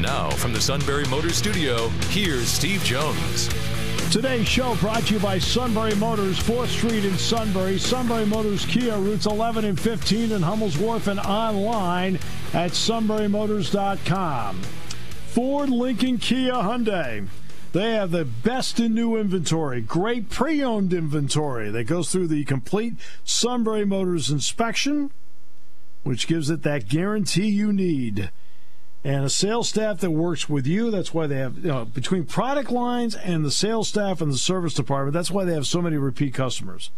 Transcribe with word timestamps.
Now, 0.00 0.30
from 0.30 0.52
the 0.52 0.60
Sunbury 0.60 1.04
Motors 1.06 1.34
Studio, 1.34 1.88
here's 2.10 2.46
Steve 2.46 2.84
Jones. 2.84 3.48
Today's 4.12 4.46
show 4.46 4.76
brought 4.76 5.02
to 5.06 5.14
you 5.14 5.20
by 5.20 5.40
Sunbury 5.40 5.96
Motors, 5.96 6.38
4th 6.38 6.68
Street 6.68 7.04
in 7.04 7.18
Sunbury, 7.18 7.78
Sunbury 7.78 8.24
Motors 8.24 8.64
Kia, 8.66 8.96
routes 8.96 9.26
11 9.26 9.64
and 9.64 9.78
15 9.78 10.30
in 10.30 10.40
Hummel's 10.40 10.78
Wharf, 10.78 11.08
and 11.08 11.18
online 11.18 12.20
at 12.54 12.70
sunburymotors.com. 12.70 14.62
Ford, 15.26 15.68
Lincoln, 15.68 16.18
Kia, 16.18 16.52
Hyundai. 16.52 17.26
They 17.72 17.90
have 17.94 18.12
the 18.12 18.24
best 18.24 18.78
in 18.78 18.94
new 18.94 19.16
inventory, 19.16 19.80
great 19.80 20.30
pre 20.30 20.62
owned 20.62 20.92
inventory 20.92 21.70
that 21.72 21.88
goes 21.88 22.12
through 22.12 22.28
the 22.28 22.44
complete 22.44 22.94
Sunbury 23.24 23.84
Motors 23.84 24.30
inspection, 24.30 25.10
which 26.04 26.28
gives 26.28 26.50
it 26.50 26.62
that 26.62 26.88
guarantee 26.88 27.48
you 27.48 27.72
need. 27.72 28.30
And 29.08 29.24
a 29.24 29.30
sales 29.30 29.70
staff 29.70 30.00
that 30.00 30.10
works 30.10 30.50
with 30.50 30.66
you. 30.66 30.90
That's 30.90 31.14
why 31.14 31.26
they 31.26 31.38
have, 31.38 31.56
you 31.56 31.68
know, 31.68 31.86
between 31.86 32.26
product 32.26 32.70
lines 32.70 33.14
and 33.14 33.42
the 33.42 33.50
sales 33.50 33.88
staff 33.88 34.20
and 34.20 34.30
the 34.30 34.36
service 34.36 34.74
department, 34.74 35.14
that's 35.14 35.30
why 35.30 35.46
they 35.46 35.54
have 35.54 35.66
so 35.66 35.80
many 35.80 35.96
repeat 35.96 36.34
customers. 36.34 36.90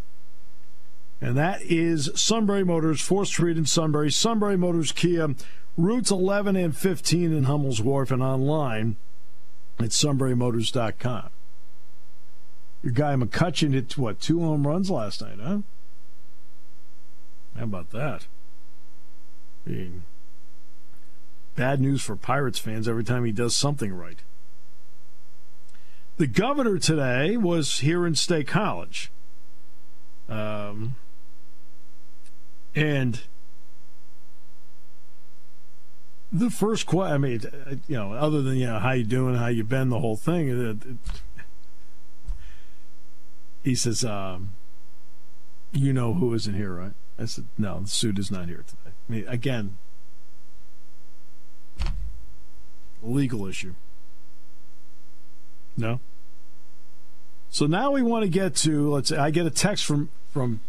And 1.20 1.36
that 1.36 1.62
is 1.62 2.11
Sunbury 2.16 2.64
Motors, 2.64 3.00
4th 3.00 3.28
Street 3.28 3.56
in 3.56 3.64
Sunbury, 3.64 4.11
Sunbury 4.11 4.56
Motors 4.56 4.91
Kia, 4.91 5.36
routes 5.77 6.11
11 6.11 6.56
and 6.56 6.77
15 6.77 7.33
in 7.33 7.44
Hummel's 7.44 7.81
Wharf, 7.81 8.11
and 8.11 8.25
online 8.25 8.97
at 9.78 9.91
sunburymotors.com. 9.91 11.31
Your 12.83 12.92
guy 12.92 13.14
McCutchen 13.14 13.72
hit, 13.72 13.97
what, 13.97 14.19
two 14.19 14.41
home 14.41 14.66
runs 14.66 14.91
last 14.91 15.22
night, 15.22 15.38
huh? 15.41 15.58
How 17.56 17.62
about 17.62 17.91
that? 17.91 18.27
I 19.64 19.70
mean, 19.70 20.03
bad 21.61 21.78
news 21.78 22.00
for 22.00 22.16
Pirates 22.16 22.58
fans 22.58 22.89
every 22.89 23.05
time 23.05 23.22
he 23.27 23.33
does 23.33 23.55
something 23.55 23.92
right. 23.92 24.20
The 26.16 26.27
governor 26.27 26.78
today 26.78 27.36
was 27.36 27.80
here 27.80 28.06
in 28.06 28.14
State 28.14 28.48
College. 28.48 29.12
Um, 30.27 30.94
and 32.75 33.20
the 36.33 36.48
first 36.48 36.86
question, 36.86 37.12
I 37.12 37.19
mean, 37.19 37.42
you 37.86 37.97
know, 37.97 38.14
other 38.14 38.41
than, 38.41 38.56
you 38.56 38.66
know, 38.66 38.78
how 38.78 38.92
you 38.92 39.05
doing, 39.05 39.34
how 39.34 39.48
you 39.48 39.62
been, 39.62 39.91
the 39.91 40.00
whole 40.00 40.16
thing, 40.16 40.48
it, 40.48 40.86
it, 40.86 40.97
he 43.62 43.75
says, 43.75 44.03
um, 44.03 44.55
you 45.72 45.92
know 45.92 46.14
who 46.14 46.33
isn't 46.33 46.55
here, 46.55 46.72
right? 46.72 46.92
I 47.19 47.27
said, 47.27 47.44
no, 47.58 47.81
the 47.81 47.88
suit 47.88 48.19
is 48.19 48.31
not 48.31 48.48
here 48.48 48.64
today. 48.66 48.94
I 49.11 49.12
mean, 49.12 49.28
again, 49.28 49.77
legal 53.03 53.47
issue. 53.47 53.75
No? 55.77 56.01
So 57.51 57.67
now 57.67 57.91
we 57.91 58.03
want 58.03 58.25
to 58.25 58.29
get 58.31 58.55
to, 58.56 58.91
let's 58.91 59.09
say, 59.09 59.17
I 59.17 59.31
get 59.31 59.47
a 59.47 59.51
text 59.51 59.84
from, 59.84 60.11
from 60.33 60.61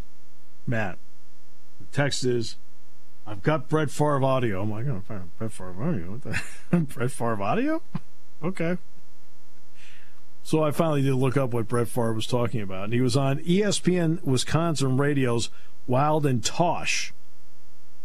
Matt. 0.65 0.97
The 1.79 1.85
text 1.95 2.23
is, 2.23 2.55
I've 3.27 3.43
got 3.43 3.69
Brett 3.69 3.91
Favre 3.91 4.23
audio. 4.23 4.61
I'm 4.61 4.71
like, 4.71 4.87
oh, 4.87 5.03
Brett 5.37 5.51
Favre 5.51 5.83
audio. 5.83 6.11
What 6.11 6.21
the? 6.23 6.79
Brett 6.93 7.11
Favre 7.11 7.41
audio? 7.41 7.81
okay. 8.43 8.77
So 10.43 10.63
I 10.63 10.71
finally 10.71 11.03
did 11.03 11.13
look 11.13 11.37
up 11.37 11.53
what 11.53 11.67
Brett 11.67 11.87
Favre 11.87 12.13
was 12.13 12.25
talking 12.25 12.61
about, 12.61 12.85
and 12.85 12.93
he 12.93 13.01
was 13.01 13.15
on 13.15 13.39
ESPN 13.39 14.23
Wisconsin 14.23 14.97
Radio's 14.97 15.49
Wilde 15.85 16.25
and 16.25 16.41
Tausch, 16.41 17.11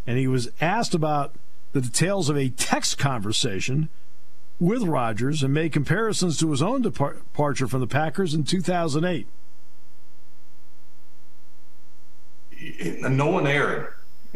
and 0.07 0.19
he 0.19 0.29
was 0.29 0.51
asked 0.61 0.95
about 0.95 1.35
the 1.73 1.81
details 1.81 2.29
of 2.29 2.37
a 2.37 2.51
text 2.51 2.99
conversation 2.99 3.89
with 4.59 4.83
Rodgers 4.83 5.43
and 5.43 5.53
made 5.53 5.73
comparisons 5.73 6.39
to 6.39 6.51
his 6.51 6.63
own 6.63 6.83
departure 6.83 7.67
from 7.67 7.81
the 7.81 7.87
Packers 7.87 8.35
in 8.35 8.45
2008. 8.45 9.27
No 13.03 13.27
one 13.27 13.47
Aaron 13.47 13.87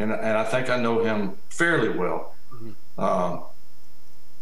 and 0.00 0.12
and 0.12 0.36
I 0.36 0.44
think 0.44 0.70
I 0.70 0.76
know 0.78 1.04
him 1.04 1.36
fairly 1.48 1.90
well. 1.90 2.34
Mm-hmm. 2.52 3.00
Um, 3.00 3.42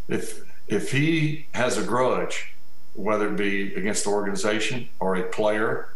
if 0.09 0.43
if 0.69 0.93
he 0.93 1.47
has 1.53 1.77
a 1.77 1.83
grudge, 1.83 2.55
whether 2.95 3.29
it 3.29 3.37
be 3.37 3.75
against 3.75 4.05
the 4.05 4.11
organization 4.11 4.89
or 5.01 5.17
a 5.17 5.25
player 5.25 5.95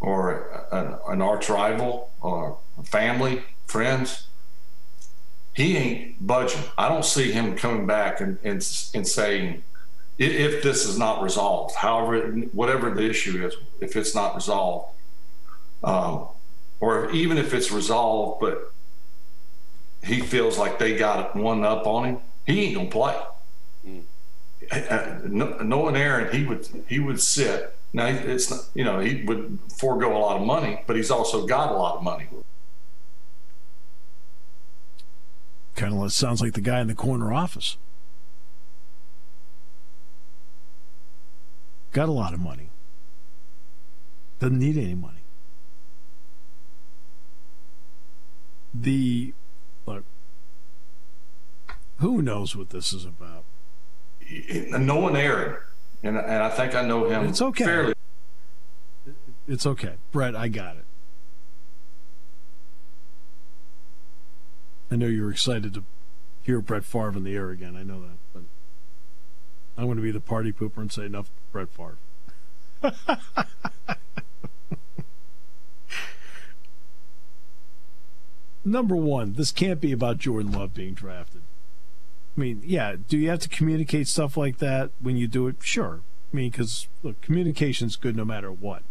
or 0.00 0.66
an, 0.70 0.96
an 1.08 1.22
arch 1.22 1.48
rival 1.48 2.10
or 2.20 2.58
family, 2.84 3.42
friends, 3.66 4.26
he 5.56 5.76
ain't 5.78 6.26
budging. 6.26 6.60
I 6.76 6.90
don't 6.90 7.04
see 7.04 7.32
him 7.32 7.56
coming 7.56 7.86
back 7.86 8.20
and, 8.20 8.36
and, 8.44 8.56
and 8.94 9.08
saying, 9.08 9.62
if 10.18 10.62
this 10.62 10.86
is 10.86 10.98
not 10.98 11.22
resolved, 11.22 11.74
however, 11.74 12.28
whatever 12.52 12.90
the 12.90 13.08
issue 13.08 13.46
is, 13.46 13.54
if 13.80 13.96
it's 13.96 14.14
not 14.14 14.34
resolved, 14.34 14.94
um, 15.82 16.28
or 16.78 17.10
even 17.10 17.38
if 17.38 17.54
it's 17.54 17.70
resolved, 17.70 18.40
but 18.40 18.70
he 20.04 20.20
feels 20.20 20.58
like 20.58 20.78
they 20.78 20.94
got 20.94 21.34
one 21.34 21.64
up 21.64 21.86
on 21.86 22.04
him, 22.04 22.18
he 22.46 22.64
ain't 22.64 22.76
gonna 22.76 22.90
play. 22.90 23.16
Mm. 23.86 25.62
Knowing 25.64 25.96
Aaron, 25.96 26.36
he 26.36 26.44
would 26.44 26.68
he 26.86 26.98
would 26.98 27.20
sit. 27.20 27.74
Now 27.92 28.06
it's 28.06 28.50
not, 28.50 28.60
you 28.74 28.84
know 28.84 29.00
he 29.00 29.24
would 29.24 29.58
forego 29.78 30.16
a 30.16 30.18
lot 30.18 30.36
of 30.40 30.46
money, 30.46 30.82
but 30.86 30.96
he's 30.96 31.10
also 31.10 31.46
got 31.46 31.72
a 31.72 31.76
lot 31.76 31.96
of 31.96 32.02
money. 32.02 32.26
Kind 35.76 35.92
of 35.92 36.12
sounds 36.12 36.40
like 36.40 36.54
the 36.54 36.62
guy 36.62 36.80
in 36.80 36.86
the 36.86 36.94
corner 36.94 37.34
office. 37.34 37.76
Got 41.92 42.08
a 42.08 42.12
lot 42.12 42.32
of 42.32 42.40
money. 42.40 42.70
Doesn't 44.40 44.58
need 44.58 44.78
any 44.78 44.94
money. 44.94 45.22
The 48.74 49.34
look, 49.86 50.04
who 51.98 52.20
knows 52.22 52.56
what 52.56 52.70
this 52.70 52.92
is 52.92 53.04
about? 53.04 53.44
No 54.70 54.96
one 54.96 55.14
Aaron, 55.14 55.58
and 56.02 56.16
and 56.16 56.42
I 56.42 56.50
think 56.50 56.74
I 56.74 56.82
know 56.82 57.08
him. 57.08 57.26
It's 57.26 57.40
okay. 57.40 57.64
Fairly. 57.64 57.94
It's 59.46 59.66
okay, 59.66 59.94
Brett. 60.10 60.34
I 60.34 60.48
got 60.48 60.76
it. 60.76 60.84
I 64.90 64.96
know 64.96 65.06
you're 65.06 65.30
excited 65.30 65.74
to 65.74 65.84
hear 66.42 66.60
Brett 66.60 66.84
Favre 66.84 67.16
in 67.16 67.24
the 67.24 67.34
air 67.34 67.50
again. 67.50 67.76
I 67.76 67.82
know 67.82 68.00
that, 68.00 68.18
but 68.32 68.42
I'm 69.76 69.86
going 69.86 69.96
to 69.96 70.02
be 70.02 70.12
the 70.12 70.20
party 70.20 70.52
pooper 70.52 70.78
and 70.78 70.92
say 70.92 71.06
enough, 71.06 71.28
Brett 71.52 71.68
Favre. 71.70 71.98
number 78.64 78.96
one, 78.96 79.32
this 79.34 79.52
can't 79.52 79.80
be 79.80 79.92
about 79.92 80.18
Jordan 80.18 80.52
Love 80.52 80.74
being 80.74 80.94
drafted. 80.94 81.42
I 82.36 82.40
mean, 82.40 82.62
yeah, 82.64 82.96
do 83.08 83.16
you 83.16 83.30
have 83.30 83.38
to 83.40 83.48
communicate 83.48 84.08
stuff 84.08 84.36
like 84.36 84.58
that 84.58 84.90
when 85.00 85.16
you 85.16 85.26
do 85.26 85.46
it? 85.48 85.56
Sure. 85.60 86.00
I 86.32 86.36
mean, 86.36 86.50
because, 86.50 86.88
communication's 87.22 87.96
good 87.96 88.16
no 88.16 88.24
matter 88.24 88.52
what. 88.52 88.82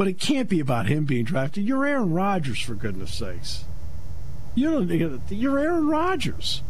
But 0.00 0.08
it 0.08 0.18
can't 0.18 0.48
be 0.48 0.60
about 0.60 0.86
him 0.86 1.04
being 1.04 1.26
drafted. 1.26 1.64
You're 1.64 1.84
Aaron 1.84 2.14
Rodgers, 2.14 2.58
for 2.58 2.74
goodness 2.74 3.12
sakes. 3.12 3.66
You 4.54 4.70
don't. 4.70 5.20
You're 5.28 5.58
Aaron 5.58 5.88
Rodgers. 5.88 6.62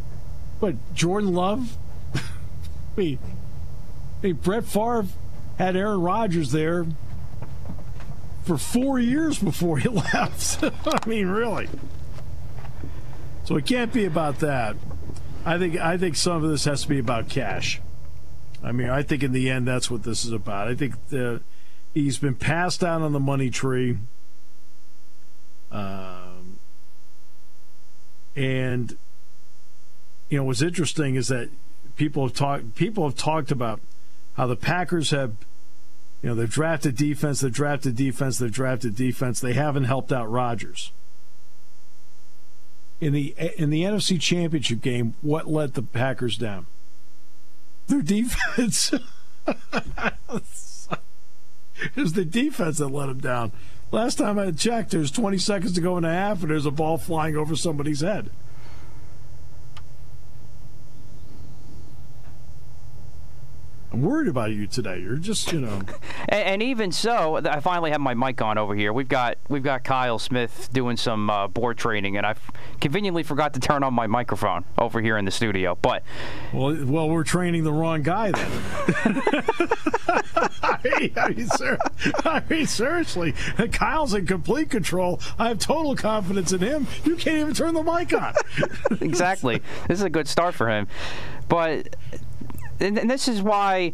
But 0.59 0.75
Jordan 0.95 1.33
Love. 1.33 1.77
I 2.17 2.21
mean, 2.97 3.19
Brett 4.43 4.65
Favre 4.65 5.07
had 5.59 5.77
Aaron 5.77 6.01
Rodgers 6.01 6.51
there 6.51 6.87
for 8.43 8.59
four 8.59 8.99
years 8.99 9.39
before 9.39 9.79
he 9.79 9.89
left. 10.13 10.65
I 10.85 11.09
mean, 11.09 11.29
really. 11.29 11.69
So 13.45 13.55
it 13.55 13.65
can't 13.65 13.93
be 13.93 14.07
about 14.07 14.41
that. 14.41 14.75
I 15.47 15.57
think 15.57 15.77
I 15.77 15.97
think 15.99 16.17
some 16.17 16.43
of 16.43 16.51
this 16.51 16.65
has 16.65 16.83
to 16.83 16.89
be 16.89 16.99
about 16.99 17.29
cash. 17.29 17.81
I 18.61 18.73
mean, 18.73 18.91
I 18.91 19.05
think 19.05 19.23
in 19.23 19.31
the 19.31 19.49
end 19.51 19.69
that's 19.69 19.89
what 19.89 20.03
this 20.03 20.25
is 20.25 20.33
about. 20.33 20.67
I 20.67 20.75
think 20.75 20.95
the, 21.11 21.43
he's 21.95 22.19
been 22.19 22.35
passed 22.35 22.81
down 22.81 23.03
on 23.03 23.13
the 23.13 23.21
money 23.21 23.51
tree, 23.51 23.99
um, 25.71 26.59
and 28.35 28.97
you 30.29 30.39
know, 30.39 30.45
what's 30.45 30.63
interesting 30.63 31.17
is 31.17 31.29
that 31.29 31.51
people 31.97 32.27
have 32.27 32.35
talked 32.35 32.75
people 32.77 33.05
have 33.05 33.17
talked 33.17 33.51
about 33.51 33.81
how 34.35 34.47
the 34.47 34.57
Packers 34.57 35.11
have, 35.11 35.35
you 36.23 36.31
know, 36.31 36.35
they've 36.35 36.51
drafted 36.51 36.97
defense, 36.97 37.41
they've 37.41 37.53
drafted 37.53 37.97
defense, 37.97 38.39
they've 38.39 38.51
drafted 38.51 38.95
defense. 38.95 39.41
They 39.41 39.53
haven't 39.53 39.85
helped 39.85 40.13
out 40.13 40.31
Rodgers. 40.31 40.93
In 43.01 43.13
the 43.13 43.35
in 43.57 43.71
the 43.71 43.83
NFC 43.83 44.21
Championship 44.21 44.81
game, 44.81 45.15
what 45.21 45.49
let 45.49 45.75
the 45.75 45.83
Packers 45.83 46.39
down? 46.39 46.67
Their 47.89 48.03
defense. 48.03 48.93
it 51.83 51.97
was 51.97 52.13
the 52.13 52.25
defense 52.25 52.79
that 52.79 52.89
let 52.89 53.09
him 53.09 53.19
down. 53.19 53.53
Last 53.93 54.19
time 54.19 54.39
I 54.39 54.51
checked, 54.53 54.93
there's 54.93 55.11
20 55.11 55.39
seconds 55.39 55.73
to 55.73 55.81
go 55.81 55.97
in 55.99 56.05
a 56.05 56.13
half, 56.13 56.43
and 56.43 56.51
there's 56.51 56.67
a 56.67 56.71
ball 56.71 56.99
flying 56.99 57.37
over 57.37 57.57
somebody's 57.57 58.03
head. 58.03 58.31
Worried 64.03 64.29
about 64.29 64.53
you 64.53 64.67
today. 64.67 64.99
You're 65.01 65.17
just, 65.17 65.53
you 65.53 65.61
know. 65.61 65.81
and, 66.29 66.45
and, 66.45 66.63
even 66.63 66.93
so, 66.93 67.37
I 67.37 67.61
finally 67.61 67.91
have 67.91 68.01
my 68.01 68.15
mic 68.15 68.41
on 68.43 68.59
over 68.59 68.75
here. 68.75 68.93
We've 68.93 69.09
got 69.09 69.37
we've 69.49 69.63
got 69.63 69.85
Kyle 69.85 70.19
Smith 70.19 70.69
doing 70.73 70.97
some 70.97 71.31
uh, 71.31 71.49
board 71.49 71.79
training, 71.79 72.17
and 72.17 72.27
I 72.27 72.35
conveniently 72.81 73.23
forgot 73.23 73.55
to 73.55 73.61
turn 73.61 73.83
on 73.83 73.95
my 73.95 74.07
microphone 74.07 74.65
over 74.79 75.01
here 75.01 75.17
in 75.17 75.25
the 75.25 75.31
studio. 75.31 75.79
But 75.81 76.03
well, 76.53 76.77
well, 76.85 77.09
we're 77.09 77.25
training 77.25 77.65
the 77.65 77.73
wrong 77.73 78.03
guy 78.03 78.33
then. 78.33 79.23
I, 80.63 81.33
mean, 81.35 81.49
sir, 81.49 81.79
I 82.25 82.43
mean, 82.49 82.67
seriously, 82.67 83.33
Kyle's 83.73 84.15
in 84.15 84.27
complete 84.27 84.71
control. 84.71 85.21
I 85.39 85.49
have 85.49 85.59
total 85.59 85.95
confidence 85.95 86.53
in 86.53 86.61
him. 86.61 86.87
You 87.05 87.17
can't 87.17 87.39
even 87.39 87.55
turn 87.55 87.75
the 87.75 87.83
mic 87.83 88.13
on. 88.13 88.35
exactly. 89.01 89.63
This 89.89 89.99
is 89.99 90.05
a 90.05 90.11
good 90.11 90.29
start 90.29 90.55
for 90.55 90.69
him, 90.69 90.89
but 91.49 91.97
and, 92.81 92.99
and 92.99 93.11
this 93.11 93.29
is 93.29 93.43
why 93.43 93.93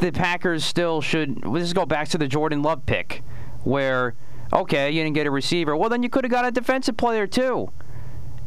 the 0.00 0.10
Packers 0.12 0.64
still 0.64 1.00
should. 1.00 1.44
Let's 1.44 1.72
go 1.72 1.86
back 1.86 2.08
to 2.08 2.18
the 2.18 2.28
Jordan 2.28 2.62
Love 2.62 2.86
pick, 2.86 3.22
where 3.64 4.14
okay, 4.52 4.90
you 4.90 5.02
didn't 5.02 5.14
get 5.14 5.26
a 5.26 5.30
receiver. 5.30 5.76
Well, 5.76 5.88
then 5.88 6.02
you 6.02 6.08
could 6.08 6.24
have 6.24 6.30
got 6.30 6.44
a 6.44 6.50
defensive 6.50 6.96
player 6.96 7.26
too. 7.26 7.70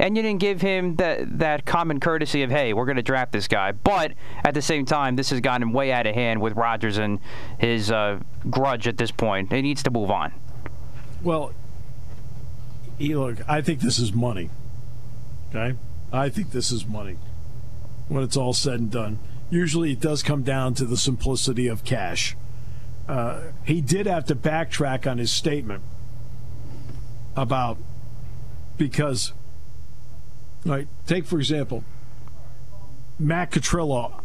And 0.02 0.16
you 0.16 0.24
didn't 0.24 0.40
give 0.40 0.62
him 0.62 0.96
that 0.96 1.40
that 1.40 1.66
common 1.66 2.00
courtesy 2.00 2.42
of, 2.44 2.52
hey, 2.52 2.72
we're 2.72 2.86
going 2.86 2.96
to 2.96 3.04
draft 3.04 3.34
this 3.34 3.50
guy. 3.50 3.74
But 3.74 4.14
at 4.46 4.54
the 4.54 4.62
same 4.62 4.86
time, 4.86 5.18
this 5.18 5.30
has 5.32 5.42
gotten 5.42 5.74
way 5.74 5.92
out 5.92 6.08
of 6.08 6.16
hand 6.16 6.42
with 6.42 6.54
Rodgers 6.54 6.98
and 6.98 7.20
his 7.58 7.92
uh, 7.92 8.20
grudge 8.50 8.88
at 8.88 8.98
this 8.98 9.12
point. 9.12 9.52
He 9.52 9.62
needs 9.62 9.84
to 9.84 9.92
move 9.92 10.10
on. 10.10 10.32
Well, 11.22 11.52
look, 12.98 13.38
I 13.50 13.62
think 13.62 13.82
this 13.82 14.00
is 14.00 14.14
money. 14.14 14.50
Okay, 15.50 15.78
I 16.14 16.30
think 16.30 16.52
this 16.52 16.72
is 16.72 16.86
money 16.86 17.18
when 18.08 18.24
it's 18.24 18.38
all 18.38 18.54
said 18.54 18.80
and 18.80 18.92
done 18.92 19.20
usually 19.50 19.94
it 19.94 20.00
does 20.00 20.24
come 20.24 20.44
down 20.44 20.74
to 20.76 20.86
the 20.86 20.98
simplicity 20.98 21.68
of 21.68 21.84
cash. 21.84 22.36
Uh, 23.08 23.42
he 23.66 23.82
did 23.82 24.06
have 24.06 24.26
to 24.26 24.36
backtrack 24.36 25.10
on 25.10 25.18
his 25.18 25.32
statement 25.32 25.84
about 27.36 27.78
because, 28.78 29.34
right? 30.66 30.88
Take 31.08 31.26
for 31.26 31.40
example, 31.40 31.84
Matt 33.18 33.52
Catrillo. 33.52 34.22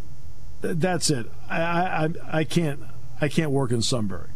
That's 0.60 1.10
it. 1.10 1.26
I, 1.48 1.60
I 1.60 2.10
I 2.40 2.44
can't 2.44 2.80
I 3.20 3.28
can't 3.28 3.50
work 3.50 3.70
in 3.70 3.82
Sunbury. 3.82 4.28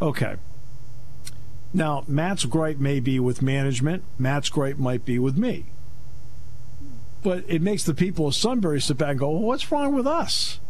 Okay. 0.00 0.36
Now 1.74 2.04
Matt's 2.06 2.44
gripe 2.44 2.78
may 2.78 3.00
be 3.00 3.18
with 3.18 3.40
management. 3.40 4.04
Matt's 4.18 4.50
gripe 4.50 4.78
might 4.78 5.04
be 5.04 5.18
with 5.18 5.38
me. 5.38 5.66
But 7.22 7.44
it 7.46 7.62
makes 7.62 7.84
the 7.84 7.94
people 7.94 8.26
of 8.26 8.34
Sunbury 8.34 8.80
sit 8.80 8.98
back 8.98 9.10
and 9.10 9.18
go, 9.18 9.30
well, 9.30 9.42
what's 9.42 9.70
wrong 9.70 9.94
with 9.94 10.06
us? 10.06 10.60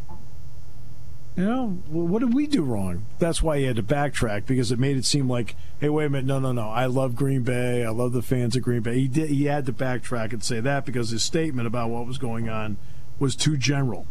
You 1.34 1.46
know, 1.46 1.69
what 1.88 2.19
did 2.19 2.34
we 2.34 2.46
do 2.46 2.62
wrong? 2.62 3.06
That's 3.19 3.43
why 3.43 3.58
he 3.58 3.64
had 3.64 3.76
to 3.76 3.82
backtrack 3.82 4.44
because 4.44 4.70
it 4.70 4.78
made 4.78 4.99
it 4.99 5.06
seem 5.06 5.31
like, 5.31 5.56
hey, 5.81 5.88
wait 5.88 6.04
a 6.04 6.10
minute, 6.10 6.26
no, 6.26 6.38
no, 6.38 6.52
no. 6.52 6.69
I 6.69 6.84
love 6.84 7.16
Green 7.16 7.43
Bay. 7.43 7.87
I 7.87 7.88
love 7.88 8.12
the 8.12 8.20
fans 8.20 8.54
of 8.54 8.62
Green 8.62 8.82
Bay. 8.82 8.99
He 8.99 9.08
did. 9.08 9.31
He 9.31 9.44
had 9.44 9.64
to 9.64 9.72
backtrack 9.72 10.34
and 10.34 10.44
say 10.44 10.60
that 10.60 10.84
because 10.84 11.08
his 11.08 11.22
statement 11.22 11.66
about 11.66 11.88
what 11.88 12.06
was 12.06 12.19
going 12.19 12.50
on 12.50 12.76
was 13.19 13.34
too 13.34 13.56
general. 13.56 14.06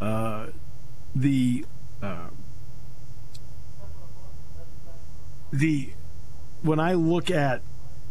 Uh, 0.00 0.48
the 1.14 1.64
uh, 2.02 2.30
the 5.52 5.90
when 6.62 6.80
I 6.80 6.94
look 6.94 7.30
at 7.30 7.62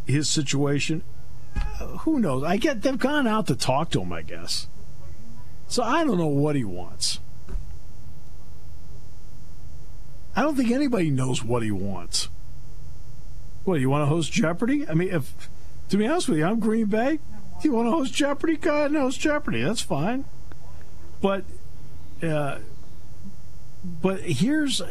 his 0.06 0.30
situation, 0.30 1.04
who 2.04 2.20
knows? 2.20 2.44
I 2.44 2.58
get 2.58 2.82
they've 2.82 3.00
gone 3.00 3.28
out 3.28 3.48
to 3.48 3.56
talk 3.56 3.90
to 3.92 4.02
him, 4.02 4.12
I 4.12 4.22
guess. 4.22 4.68
So 5.68 5.84
I 5.84 6.04
don't 6.04 6.18
know 6.18 6.28
what 6.28 6.56
he 6.56 6.66
wants. 6.66 7.20
I 10.36 10.42
don't 10.42 10.56
think 10.56 10.72
anybody 10.72 11.10
knows 11.10 11.44
what 11.44 11.64
he 11.64 11.72
wants. 11.72 12.30
What, 13.64 13.80
you 13.80 13.90
want 13.90 14.02
to 14.02 14.08
host 14.08 14.32
Jeopardy? 14.32 14.88
I 14.88 14.94
mean, 14.94 15.10
if 15.10 15.50
to 15.90 15.98
be 15.98 16.06
honest 16.06 16.28
with 16.28 16.40
you, 16.40 16.46
I'm 16.46 16.60
Green 16.60 16.88
Bay. 16.88 17.20
You 17.62 17.72
want 17.72 17.88
to 17.88 17.92
host 17.92 18.14
Jeopardy? 18.14 18.58
Go 18.58 18.74
ahead 18.74 18.92
and 18.92 19.00
host 19.00 19.22
Jeopardy. 19.22 19.62
That's 19.62 19.80
fine. 19.80 20.26
But 21.22 21.46
uh, 22.22 22.60
but 24.02 24.20
here's 24.22 24.82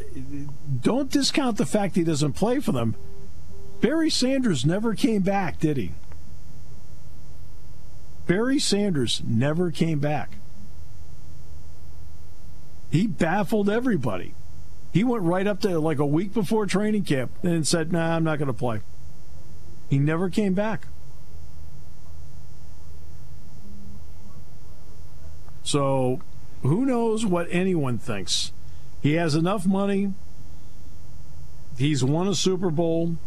don't 0.81 1.11
discount 1.11 1.59
the 1.59 1.67
fact 1.67 1.97
he 1.97 2.05
doesn't 2.05 2.33
play 2.33 2.61
for 2.61 2.73
them. 2.73 2.97
Barry 3.83 4.09
Sanders 4.09 4.65
never 4.65 4.95
came 4.95 5.21
back, 5.21 5.61
did 5.61 5.77
he? 5.77 5.93
Barry 8.33 8.59
Sanders 8.59 9.23
never 9.27 9.71
came 9.71 9.99
back. 9.99 10.39
He 12.91 13.07
baffled 13.07 13.69
everybody. 13.69 14.33
He 14.91 15.05
went 15.05 15.23
right 15.25 15.47
up 15.47 15.61
to 15.61 15.79
like 15.79 15.99
a 15.99 16.07
week 16.07 16.33
before 16.33 16.65
training 16.65 17.05
camp 17.05 17.31
and 17.43 17.69
said, 17.69 17.93
"Nah, 17.93 18.17
I'm 18.17 18.25
not 18.25 18.39
going 18.39 18.47
to 18.47 18.55
play." 18.55 18.81
He 19.91 19.99
never 19.99 20.31
came 20.31 20.55
back. 20.55 20.87
So, 25.63 26.23
who 26.63 26.87
knows 26.87 27.27
what 27.27 27.49
anyone 27.51 27.99
thinks? 27.99 28.53
He 29.03 29.13
has 29.13 29.35
enough 29.35 29.67
money. 29.67 30.15
He's 31.77 32.03
won 32.03 32.29
a 32.29 32.35
Super 32.35 32.71
Bowl. 32.71 33.19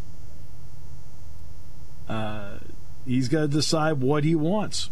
Uh, 2.09 2.57
he's 3.05 3.29
got 3.29 3.41
to 3.41 3.47
decide 3.47 4.01
what 4.01 4.23
he 4.23 4.33
wants. 4.33 4.89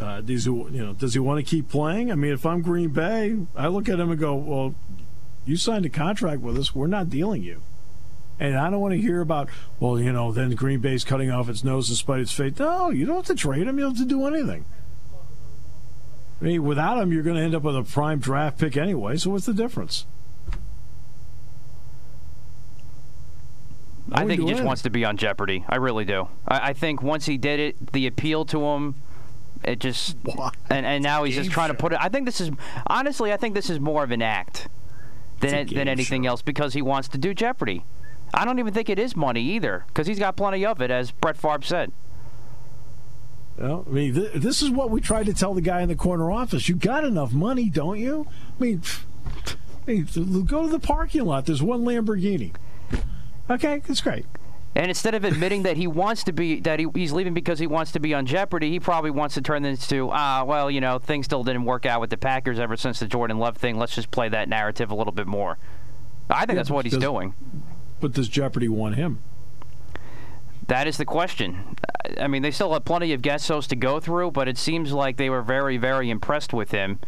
Uh, 0.00 0.20
does 0.20 0.44
he, 0.44 0.50
you 0.50 0.84
know, 0.84 0.92
does 0.92 1.14
he 1.14 1.20
want 1.20 1.44
to 1.44 1.48
keep 1.48 1.68
playing? 1.68 2.12
I 2.12 2.14
mean, 2.14 2.32
if 2.32 2.46
I'm 2.46 2.62
Green 2.62 2.90
Bay, 2.90 3.36
I 3.56 3.66
look 3.66 3.88
at 3.88 3.98
him 3.98 4.10
and 4.10 4.20
go, 4.20 4.34
"Well, 4.34 4.74
you 5.44 5.56
signed 5.56 5.84
a 5.86 5.88
contract 5.88 6.40
with 6.40 6.56
us. 6.56 6.74
We're 6.74 6.86
not 6.86 7.10
dealing 7.10 7.42
you." 7.42 7.62
And 8.40 8.56
I 8.56 8.70
don't 8.70 8.80
want 8.80 8.94
to 8.94 9.00
hear 9.00 9.20
about, 9.20 9.48
well, 9.80 9.98
you 9.98 10.12
know, 10.12 10.30
then 10.30 10.52
Green 10.52 10.78
Bay's 10.78 11.02
cutting 11.02 11.30
off 11.30 11.48
its 11.48 11.64
nose 11.64 11.88
despite 11.88 12.20
its 12.20 12.30
fate. 12.30 12.58
No, 12.60 12.90
you 12.90 13.04
don't 13.04 13.16
have 13.16 13.26
to 13.26 13.34
trade 13.34 13.66
him. 13.66 13.78
You 13.78 13.86
don't 13.86 13.96
have 13.96 14.06
to 14.06 14.08
do 14.08 14.26
anything. 14.26 14.64
I 16.40 16.44
mean, 16.44 16.62
without 16.62 16.98
him, 16.98 17.12
you're 17.12 17.24
going 17.24 17.36
to 17.36 17.42
end 17.42 17.56
up 17.56 17.64
with 17.64 17.76
a 17.76 17.82
prime 17.82 18.20
draft 18.20 18.58
pick 18.58 18.76
anyway. 18.76 19.16
So 19.16 19.30
what's 19.30 19.46
the 19.46 19.54
difference? 19.54 20.06
I 24.12 24.24
think 24.24 24.40
he 24.40 24.48
just 24.48 24.62
wants 24.62 24.82
to 24.82 24.90
be 24.90 25.04
on 25.04 25.16
Jeopardy. 25.16 25.64
I 25.68 25.76
really 25.76 26.04
do. 26.04 26.28
I, 26.46 26.70
I, 26.70 26.72
think 26.72 27.02
once 27.02 27.26
he 27.26 27.36
did 27.36 27.60
it, 27.60 27.92
the 27.92 28.06
appeal 28.06 28.46
to 28.46 28.64
him, 28.64 28.94
it 29.64 29.78
just 29.80 30.16
and 30.70 30.86
and 30.86 31.02
now 31.02 31.24
he's 31.24 31.34
just 31.34 31.50
trying 31.50 31.68
show. 31.68 31.74
to 31.74 31.78
put 31.78 31.92
it. 31.92 31.98
I 32.00 32.08
think 32.08 32.26
this 32.26 32.40
is 32.40 32.50
honestly, 32.86 33.32
I 33.32 33.36
think 33.36 33.54
this 33.54 33.70
is 33.70 33.80
more 33.80 34.02
of 34.04 34.10
an 34.10 34.22
act 34.22 34.68
than 35.40 35.66
than 35.66 35.88
anything 35.88 36.24
show. 36.24 36.30
else 36.30 36.42
because 36.42 36.74
he 36.74 36.82
wants 36.82 37.08
to 37.08 37.18
do 37.18 37.34
Jeopardy. 37.34 37.84
I 38.34 38.44
don't 38.44 38.58
even 38.58 38.74
think 38.74 38.90
it 38.90 38.98
is 38.98 39.16
money 39.16 39.40
either 39.42 39.84
because 39.88 40.06
he's 40.06 40.18
got 40.18 40.36
plenty 40.36 40.64
of 40.66 40.80
it, 40.82 40.90
as 40.90 41.10
Brett 41.12 41.36
Favre 41.36 41.62
said. 41.62 41.92
Well, 43.56 43.84
I 43.88 43.90
mean, 43.90 44.14
th- 44.14 44.34
this 44.34 44.62
is 44.62 44.70
what 44.70 44.90
we 44.90 45.00
tried 45.00 45.26
to 45.26 45.34
tell 45.34 45.54
the 45.54 45.60
guy 45.60 45.80
in 45.82 45.88
the 45.88 45.96
corner 45.96 46.30
office. 46.30 46.68
You 46.68 46.76
got 46.76 47.04
enough 47.04 47.32
money, 47.32 47.68
don't 47.68 47.98
you? 47.98 48.26
I 48.58 48.62
mean, 48.62 48.82
I 49.86 49.90
mean, 49.90 50.44
go 50.44 50.62
to 50.62 50.68
the 50.68 50.78
parking 50.78 51.24
lot. 51.24 51.46
There's 51.46 51.62
one 51.62 51.84
Lamborghini. 51.84 52.52
Okay, 53.50 53.82
that's 53.86 54.00
great. 54.00 54.26
And 54.78 54.88
instead 54.88 55.16
of 55.16 55.24
admitting 55.24 55.64
that 55.64 55.76
he 55.76 55.88
wants 55.88 56.22
to 56.24 56.32
be 56.32 56.60
that 56.60 56.78
he, 56.78 56.86
he's 56.94 57.12
leaving 57.12 57.34
because 57.34 57.58
he 57.58 57.66
wants 57.66 57.90
to 57.92 58.00
be 58.00 58.14
on 58.14 58.26
Jeopardy, 58.26 58.70
he 58.70 58.78
probably 58.78 59.10
wants 59.10 59.34
to 59.34 59.42
turn 59.42 59.64
this 59.64 59.88
to 59.88 60.08
ah 60.12 60.44
well 60.44 60.70
you 60.70 60.80
know 60.80 61.00
things 61.00 61.26
still 61.26 61.42
didn't 61.42 61.64
work 61.64 61.84
out 61.84 62.00
with 62.00 62.10
the 62.10 62.16
Packers 62.16 62.60
ever 62.60 62.76
since 62.76 63.00
the 63.00 63.08
Jordan 63.08 63.38
Love 63.38 63.56
thing. 63.56 63.76
Let's 63.76 63.96
just 63.96 64.12
play 64.12 64.28
that 64.28 64.48
narrative 64.48 64.92
a 64.92 64.94
little 64.94 65.12
bit 65.12 65.26
more. 65.26 65.58
I 66.30 66.40
think 66.40 66.50
yeah, 66.50 66.54
that's 66.54 66.70
what 66.70 66.84
he's 66.84 66.92
does, 66.92 67.02
doing. 67.02 67.34
But 68.00 68.12
does 68.12 68.28
Jeopardy 68.28 68.68
want 68.68 68.94
him? 68.94 69.20
That 70.68 70.86
is 70.86 70.96
the 70.96 71.04
question. 71.04 71.76
I 72.20 72.28
mean, 72.28 72.42
they 72.42 72.52
still 72.52 72.72
have 72.74 72.84
plenty 72.84 73.12
of 73.12 73.20
guest 73.20 73.48
hosts 73.48 73.68
to 73.70 73.76
go 73.76 73.98
through, 73.98 74.30
but 74.30 74.46
it 74.46 74.58
seems 74.58 74.92
like 74.92 75.16
they 75.16 75.30
were 75.30 75.42
very, 75.42 75.76
very 75.76 76.08
impressed 76.08 76.52
with 76.52 76.70
him. 76.70 77.00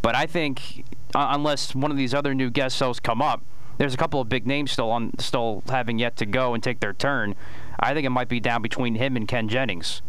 But 0.00 0.14
I 0.14 0.26
think, 0.26 0.84
uh, 1.14 1.26
unless 1.30 1.74
one 1.74 1.90
of 1.90 1.96
these 1.96 2.14
other 2.14 2.32
new 2.32 2.48
guest 2.48 2.78
hosts 2.78 3.00
come 3.00 3.20
up, 3.20 3.42
there's 3.78 3.94
a 3.94 3.96
couple 3.96 4.20
of 4.20 4.28
big 4.28 4.46
names 4.46 4.70
still 4.70 4.90
on, 4.90 5.12
still 5.18 5.62
having 5.68 5.98
yet 5.98 6.16
to 6.16 6.26
go 6.26 6.54
and 6.54 6.62
take 6.62 6.80
their 6.80 6.92
turn. 6.92 7.34
I 7.80 7.94
think 7.94 8.04
it 8.04 8.10
might 8.10 8.28
be 8.28 8.40
down 8.40 8.60
between 8.60 8.96
him 8.96 9.16
and 9.16 9.26
Ken 9.26 9.48
Jennings. 9.48 10.02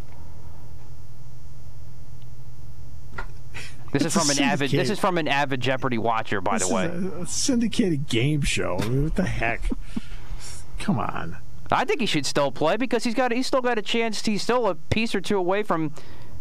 This 3.91 4.05
is 4.05 4.13
from 4.13 4.29
an 4.29 4.39
avid. 4.39 4.69
This 4.71 4.89
is 4.89 4.99
from 4.99 5.17
an 5.17 5.27
avid 5.27 5.61
Jeopardy 5.61 5.97
watcher, 5.97 6.41
by 6.41 6.57
this 6.57 6.67
the 6.67 6.75
way. 6.75 6.85
a 6.85 7.25
syndicated 7.25 8.07
game 8.07 8.41
show. 8.41 8.77
I 8.79 8.87
mean, 8.87 9.03
what 9.05 9.15
the 9.15 9.23
heck? 9.23 9.69
Come 10.79 10.99
on. 10.99 11.37
I 11.71 11.85
think 11.85 11.99
he 11.99 12.05
should 12.05 12.25
still 12.25 12.51
play 12.51 12.77
because 12.77 13.03
he's 13.03 13.13
got 13.13 13.31
he's 13.31 13.47
still 13.47 13.61
got 13.61 13.77
a 13.77 13.81
chance. 13.81 14.25
He's 14.25 14.41
still 14.41 14.67
a 14.67 14.75
piece 14.75 15.13
or 15.13 15.21
two 15.21 15.37
away 15.37 15.63
from 15.63 15.93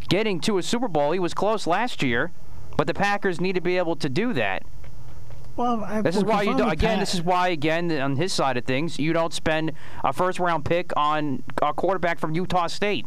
getting 0.08 0.40
to 0.40 0.58
a 0.58 0.62
Super 0.62 0.88
Bowl. 0.88 1.12
He 1.12 1.18
was 1.18 1.34
close 1.34 1.66
last 1.66 2.02
year, 2.02 2.32
but 2.76 2.86
the 2.86 2.94
Packers 2.94 3.40
need 3.40 3.54
to 3.54 3.60
be 3.60 3.76
able 3.76 3.96
to 3.96 4.08
do 4.08 4.32
that. 4.34 4.62
Well, 5.58 5.82
I, 5.84 6.02
this 6.02 6.14
is 6.14 6.22
why 6.22 6.42
you 6.42 6.56
do, 6.56 6.68
again. 6.68 7.00
This 7.00 7.14
is 7.14 7.22
why 7.22 7.48
again 7.48 7.90
on 7.90 8.14
his 8.14 8.32
side 8.32 8.56
of 8.56 8.64
things, 8.64 8.96
you 8.96 9.12
don't 9.12 9.34
spend 9.34 9.72
a 10.04 10.12
first 10.12 10.38
round 10.38 10.64
pick 10.64 10.92
on 10.96 11.42
a 11.60 11.74
quarterback 11.74 12.20
from 12.20 12.32
Utah 12.32 12.68
State. 12.68 13.06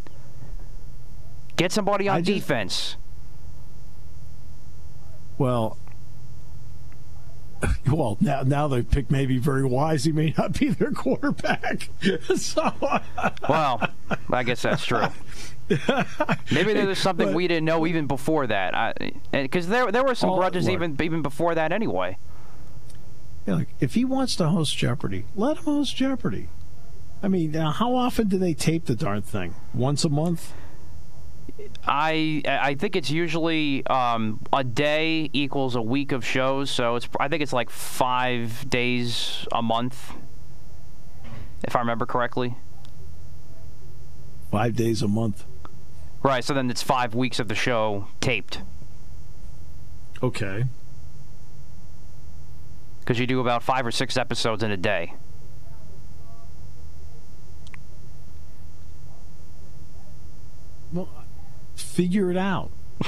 Get 1.55 1.71
somebody 1.71 2.09
on 2.09 2.25
just, 2.25 2.39
defense. 2.39 2.97
Well, 5.37 5.77
well, 7.87 8.17
now 8.19 8.41
now 8.41 8.67
they 8.67 8.81
pick 8.83 9.09
maybe 9.09 9.37
very 9.37 9.63
wise. 9.63 10.03
He 10.03 10.11
may 10.11 10.33
not 10.37 10.59
be 10.59 10.71
their 10.71 10.91
quarterback. 10.91 11.89
so, 12.35 12.73
well, 13.47 13.81
I 14.29 14.43
guess 14.43 14.61
that's 14.61 14.85
true. 14.85 15.07
Maybe 16.51 16.73
there 16.73 16.85
was 16.85 16.99
something 16.99 17.27
but, 17.27 17.35
we 17.35 17.47
didn't 17.47 17.63
know 17.63 17.87
even 17.87 18.07
before 18.07 18.45
that, 18.47 18.97
because 19.31 19.69
there 19.69 19.89
there 19.89 20.03
were 20.03 20.15
some 20.15 20.31
oh, 20.31 20.35
grudges 20.35 20.65
look, 20.65 20.73
even 20.73 20.97
even 21.01 21.21
before 21.21 21.55
that 21.55 21.71
anyway. 21.71 22.17
Yeah, 23.45 23.55
like 23.55 23.69
if 23.79 23.95
he 23.95 24.05
wants 24.05 24.35
to 24.37 24.49
host 24.49 24.77
Jeopardy, 24.77 25.25
let 25.35 25.57
him 25.57 25.63
host 25.63 25.95
Jeopardy. 25.95 26.49
I 27.23 27.27
mean, 27.27 27.51
now, 27.51 27.71
how 27.71 27.95
often 27.95 28.27
do 28.27 28.37
they 28.37 28.53
tape 28.53 28.85
the 28.85 28.95
darn 28.95 29.21
thing? 29.21 29.53
Once 29.73 30.03
a 30.03 30.09
month? 30.09 30.53
I 31.85 32.41
I 32.47 32.75
think 32.75 32.95
it's 32.95 33.11
usually 33.11 33.85
um, 33.87 34.41
a 34.53 34.63
day 34.63 35.29
equals 35.33 35.75
a 35.75 35.81
week 35.81 36.11
of 36.11 36.25
shows, 36.25 36.71
so 36.71 36.95
it's 36.95 37.07
I 37.19 37.27
think 37.27 37.41
it's 37.41 37.53
like 37.53 37.69
five 37.69 38.69
days 38.69 39.47
a 39.51 39.61
month, 39.61 40.13
if 41.63 41.75
I 41.75 41.79
remember 41.79 42.05
correctly. 42.05 42.55
Five 44.51 44.75
days 44.75 45.01
a 45.01 45.07
month. 45.07 45.45
Right. 46.23 46.43
So 46.43 46.53
then 46.53 46.69
it's 46.69 46.83
five 46.83 47.15
weeks 47.15 47.39
of 47.39 47.47
the 47.47 47.55
show 47.55 48.07
taped. 48.19 48.61
Okay. 50.21 50.65
Because 53.01 53.19
you 53.19 53.27
do 53.27 53.41
about 53.41 53.61
five 53.63 53.85
or 53.85 53.91
six 53.91 54.15
episodes 54.15 54.63
in 54.63 54.71
a 54.71 54.77
day. 54.77 55.13
Well, 60.93 61.09
figure 61.75 62.31
it 62.31 62.37
out. 62.37 62.71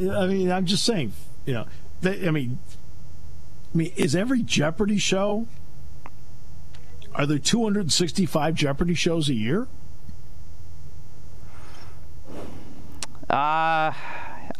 I 0.00 0.26
mean, 0.26 0.50
I'm 0.50 0.66
just 0.66 0.84
saying, 0.84 1.12
you 1.46 1.54
know, 1.54 1.66
they, 2.02 2.26
I 2.26 2.30
mean, 2.30 2.58
I 3.72 3.76
mean, 3.76 3.92
is 3.96 4.14
every 4.14 4.42
Jeopardy 4.42 4.98
show? 4.98 5.46
Are 7.14 7.24
there 7.24 7.38
265 7.38 8.54
Jeopardy 8.54 8.94
shows 8.94 9.30
a 9.30 9.34
year? 9.34 9.68
Uh, 13.30 13.92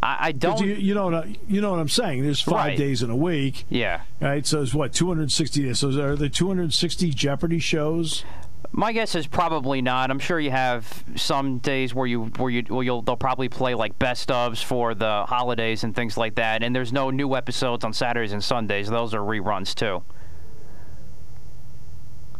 I, 0.06 0.28
I 0.28 0.32
don't. 0.32 0.60
You, 0.60 0.74
you, 0.74 0.94
know 0.94 1.06
what 1.06 1.14
I, 1.14 1.34
you 1.48 1.60
know 1.60 1.72
what 1.72 1.80
I'm 1.80 1.88
saying. 1.88 2.22
There's 2.22 2.40
five 2.40 2.54
right. 2.54 2.78
days 2.78 3.02
in 3.02 3.10
a 3.10 3.16
week. 3.16 3.64
Yeah. 3.68 4.02
Right. 4.20 4.46
So 4.46 4.62
it's 4.62 4.72
what 4.72 4.92
260 4.92 5.64
days. 5.64 5.80
So 5.80 5.88
are 6.00 6.14
there 6.14 6.28
260 6.28 7.10
Jeopardy 7.10 7.58
shows? 7.58 8.24
My 8.70 8.92
guess 8.92 9.16
is 9.16 9.26
probably 9.26 9.82
not. 9.82 10.10
I'm 10.10 10.20
sure 10.20 10.38
you 10.38 10.52
have 10.52 11.04
some 11.16 11.58
days 11.58 11.92
where 11.92 12.06
you 12.06 12.24
where 12.36 12.50
you 12.50 12.64
well 12.68 12.82
you'll 12.84 13.02
they'll 13.02 13.16
probably 13.16 13.48
play 13.48 13.74
like 13.74 13.98
best 13.98 14.28
ofs 14.28 14.62
for 14.62 14.94
the 14.94 15.24
holidays 15.26 15.82
and 15.82 15.94
things 15.94 16.16
like 16.16 16.36
that. 16.36 16.62
And 16.62 16.74
there's 16.74 16.92
no 16.92 17.10
new 17.10 17.34
episodes 17.34 17.84
on 17.84 17.92
Saturdays 17.92 18.32
and 18.32 18.44
Sundays. 18.44 18.88
Those 18.88 19.12
are 19.12 19.20
reruns 19.20 19.74
too. 19.74 20.04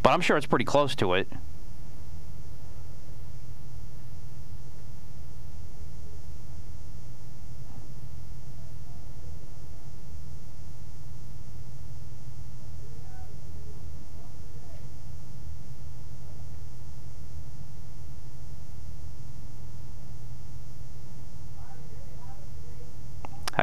But 0.02 0.10
I'm 0.10 0.20
sure 0.20 0.36
it's 0.36 0.46
pretty 0.46 0.64
close 0.64 0.94
to 0.96 1.14
it. 1.14 1.28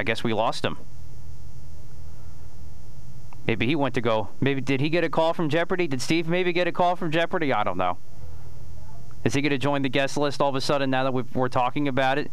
I 0.04 0.06
guess 0.06 0.22
we 0.22 0.34
lost 0.34 0.66
him. 0.66 0.78
Maybe 3.48 3.66
he 3.66 3.74
went 3.74 3.96
to 3.96 4.02
go. 4.02 4.28
Maybe 4.42 4.60
did 4.60 4.82
he 4.82 4.90
get 4.90 5.06
a 5.06 5.10
call 5.10 5.34
from 5.34 5.48
Jeopardy? 5.48 5.88
Did 5.88 6.02
Steve 6.02 6.28
maybe 6.28 6.52
get 6.52 6.68
a 6.68 6.74
call 6.74 6.98
from 6.98 7.10
Jeopardy? 7.10 7.54
I 7.54 7.64
don't 7.64 7.78
know. 7.78 7.98
Is 9.24 9.34
he 9.34 9.40
going 9.42 9.52
to 9.52 9.58
join 9.58 9.82
the 9.82 9.88
guest 9.88 10.18
list 10.18 10.42
all 10.42 10.50
of 10.50 10.56
a 10.56 10.62
sudden 10.62 10.90
now 10.90 11.10
that 11.10 11.34
we're 11.34 11.48
talking 11.48 11.88
about 11.88 12.18
it? 12.18 12.30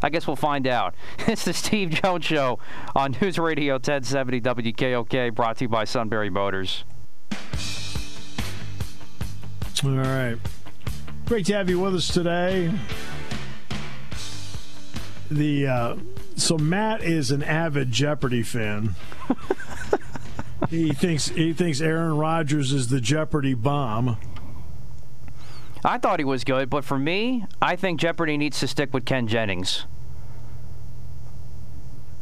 I 0.00 0.08
guess 0.08 0.28
we'll 0.28 0.36
find 0.36 0.68
out. 0.68 0.94
It's 1.26 1.44
the 1.44 1.52
Steve 1.52 1.90
Jones 1.90 2.24
Show 2.24 2.60
on 2.94 3.16
News 3.20 3.40
Radio 3.40 3.74
1070 3.74 4.40
WKOK, 4.40 5.34
brought 5.34 5.56
to 5.56 5.64
you 5.64 5.68
by 5.68 5.82
Sunbury 5.82 6.30
Motors. 6.30 6.84
All 9.82 9.90
right. 9.90 10.38
Great 11.26 11.46
to 11.46 11.54
have 11.54 11.68
you 11.68 11.80
with 11.80 11.96
us 11.96 12.06
today. 12.06 12.72
The 15.30 15.66
uh, 15.66 15.96
so 16.38 16.56
Matt 16.56 17.02
is 17.02 17.30
an 17.30 17.42
avid 17.42 17.90
Jeopardy 17.92 18.42
fan. 18.42 18.94
he 20.70 20.92
thinks 20.92 21.28
he 21.28 21.52
thinks 21.52 21.80
Aaron 21.80 22.16
Rodgers 22.16 22.72
is 22.72 22.88
the 22.88 23.00
Jeopardy 23.00 23.54
bomb. 23.54 24.18
I 25.84 25.98
thought 25.98 26.18
he 26.18 26.24
was 26.24 26.44
good, 26.44 26.70
but 26.70 26.84
for 26.84 26.98
me, 26.98 27.46
I 27.62 27.76
think 27.76 28.00
Jeopardy 28.00 28.36
needs 28.36 28.58
to 28.60 28.68
stick 28.68 28.92
with 28.92 29.04
Ken 29.04 29.28
Jennings. 29.28 29.86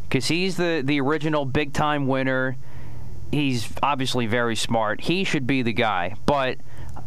Because 0.03 0.29
he's 0.29 0.57
the, 0.57 0.83
the 0.85 1.01
original 1.01 1.45
big 1.45 1.73
time 1.73 2.07
winner. 2.07 2.57
He's 3.33 3.73
obviously 3.83 4.27
very 4.27 4.57
smart. 4.57 5.01
He 5.03 5.25
should 5.25 5.47
be 5.47 5.63
the 5.63 5.73
guy. 5.73 6.15
But 6.27 6.59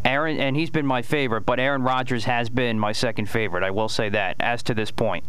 Aaron, 0.03 0.37
and 0.37 0.55
he's 0.55 0.69
been 0.69 0.85
my 0.85 1.01
favorite, 1.01 1.41
but 1.41 1.59
Aaron 1.59 1.83
Rodgers 1.83 2.25
has 2.25 2.49
been 2.49 2.79
my 2.79 2.91
second 2.91 3.29
favorite. 3.29 3.63
I 3.63 3.71
will 3.71 3.89
say 3.89 4.09
that, 4.09 4.35
as 4.39 4.63
to 4.63 4.73
this 4.73 4.91
point. 4.91 5.23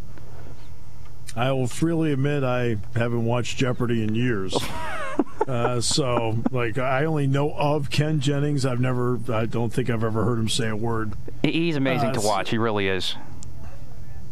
I 1.37 1.53
will 1.53 1.69
freely 1.69 2.13
admit 2.13 2.43
I 2.43 2.77
haven't 2.95 3.25
watched 3.25 3.57
Jeopardy 3.57 4.03
in 4.03 4.15
years. 4.15 4.57
uh, 5.49 5.81
so, 5.81 6.43
like, 6.51 6.77
I 6.77 7.05
only 7.05 7.27
know 7.27 7.53
of 7.53 7.91
Ken 7.91 8.21
Jennings. 8.21 8.67
I've 8.67 8.81
never, 8.81 9.19
I 9.33 9.47
don't 9.47 9.73
think 9.73 9.91
I've 9.91 10.03
ever 10.03 10.25
heard 10.25 10.39
him 10.39 10.49
say 10.49 10.69
a 10.69 10.77
word. 10.77 11.13
He's 11.43 11.77
amazing 11.77 12.11
uh, 12.11 12.15
to 12.15 12.21
watch. 12.21 12.51
He 12.51 12.59
really 12.59 12.89
is. 12.89 13.15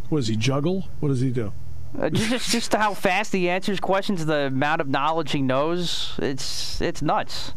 What 0.09 0.19
does 0.19 0.29
he 0.29 0.37
juggle? 0.37 0.89
What 1.01 1.11
does 1.11 1.21
he 1.21 1.31
do? 1.31 1.53
Uh, 1.99 2.11
just, 2.11 2.51
just 2.51 2.75
how 2.75 2.95
fast 2.95 3.33
he 3.33 3.49
answers 3.49 3.81
questions, 3.81 4.27
the 4.27 4.47
amount 4.47 4.81
of 4.81 4.89
knowledge 4.89 5.33
he 5.33 5.41
knows. 5.41 6.15
It's, 6.19 6.81
it's 6.81 7.01
nuts. 7.01 7.53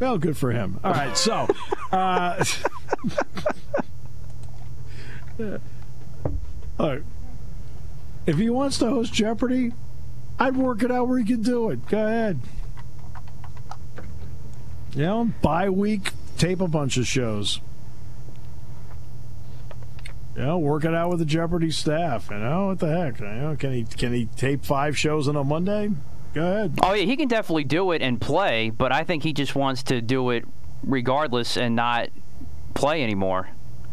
Well, 0.00 0.18
good 0.18 0.36
for 0.36 0.50
him. 0.50 0.80
All 0.82 0.92
right, 0.92 1.16
so. 1.16 1.46
All 6.78 6.88
right. 6.88 7.02
If 8.26 8.38
he 8.38 8.50
wants 8.50 8.78
to 8.78 8.86
host 8.88 9.12
Jeopardy, 9.12 9.72
I'd 10.38 10.56
work 10.56 10.82
it 10.82 10.90
out 10.90 11.08
where 11.08 11.18
he 11.18 11.24
can 11.24 11.42
do 11.42 11.70
it. 11.70 11.86
Go 11.88 12.04
ahead. 12.04 12.40
You 14.94 15.02
know, 15.02 15.30
bye 15.42 15.70
week, 15.70 16.12
tape 16.36 16.60
a 16.60 16.68
bunch 16.68 16.96
of 16.96 17.06
shows. 17.06 17.60
You 20.36 20.42
know, 20.42 20.58
work 20.58 20.84
it 20.84 20.94
out 20.94 21.10
with 21.10 21.18
the 21.18 21.24
Jeopardy 21.24 21.70
staff. 21.70 22.28
You 22.30 22.38
know, 22.38 22.68
what 22.68 22.78
the 22.78 22.88
heck? 22.88 23.20
You 23.20 23.26
know, 23.26 23.56
can 23.58 23.72
he 23.72 23.84
can 23.84 24.12
he 24.12 24.26
tape 24.26 24.64
five 24.64 24.96
shows 24.98 25.28
on 25.28 25.36
a 25.36 25.44
Monday? 25.44 25.90
Go 26.34 26.42
ahead. 26.42 26.78
Oh 26.82 26.94
yeah, 26.94 27.04
he 27.04 27.16
can 27.16 27.28
definitely 27.28 27.64
do 27.64 27.92
it 27.92 28.00
and 28.00 28.20
play, 28.20 28.70
but 28.70 28.92
I 28.92 29.04
think 29.04 29.22
he 29.22 29.32
just 29.32 29.54
wants 29.54 29.82
to 29.84 30.00
do 30.00 30.30
it 30.30 30.44
regardless 30.82 31.56
and 31.56 31.76
not 31.76 32.08
play 32.74 33.02
anymore. 33.02 33.50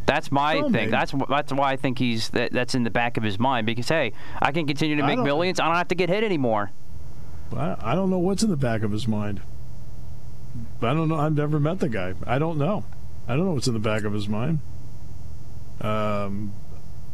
That's 0.09 0.31
my 0.31 0.61
thing. 0.61 0.71
Maybe. 0.71 0.91
That's 0.91 1.13
that's 1.29 1.53
why 1.53 1.71
I 1.71 1.75
think 1.75 1.99
he's 1.99 2.29
that, 2.29 2.51
that's 2.51 2.73
in 2.73 2.83
the 2.83 2.89
back 2.89 3.17
of 3.17 3.23
his 3.23 3.37
mind 3.37 3.67
because 3.67 3.87
hey, 3.87 4.13
I 4.41 4.51
can 4.51 4.65
continue 4.65 4.95
to 4.95 5.03
make 5.03 5.19
I 5.19 5.23
millions. 5.23 5.59
I 5.59 5.67
don't 5.67 5.75
have 5.75 5.89
to 5.89 5.95
get 5.95 6.09
hit 6.09 6.23
anymore. 6.23 6.71
I, 7.55 7.75
I 7.79 7.95
don't 7.95 8.09
know 8.09 8.17
what's 8.17 8.41
in 8.41 8.49
the 8.49 8.57
back 8.57 8.81
of 8.81 8.91
his 8.91 9.07
mind. 9.07 9.41
I 10.81 10.95
don't 10.95 11.09
know. 11.09 11.15
I've 11.15 11.35
never 11.35 11.59
met 11.59 11.79
the 11.79 11.89
guy. 11.89 12.15
I 12.25 12.39
don't 12.39 12.57
know. 12.57 12.85
I 13.27 13.35
don't 13.35 13.45
know 13.45 13.51
what's 13.51 13.67
in 13.67 13.75
the 13.75 13.79
back 13.79 14.03
of 14.03 14.13
his 14.13 14.27
mind. 14.27 14.59
Um, 15.79 16.53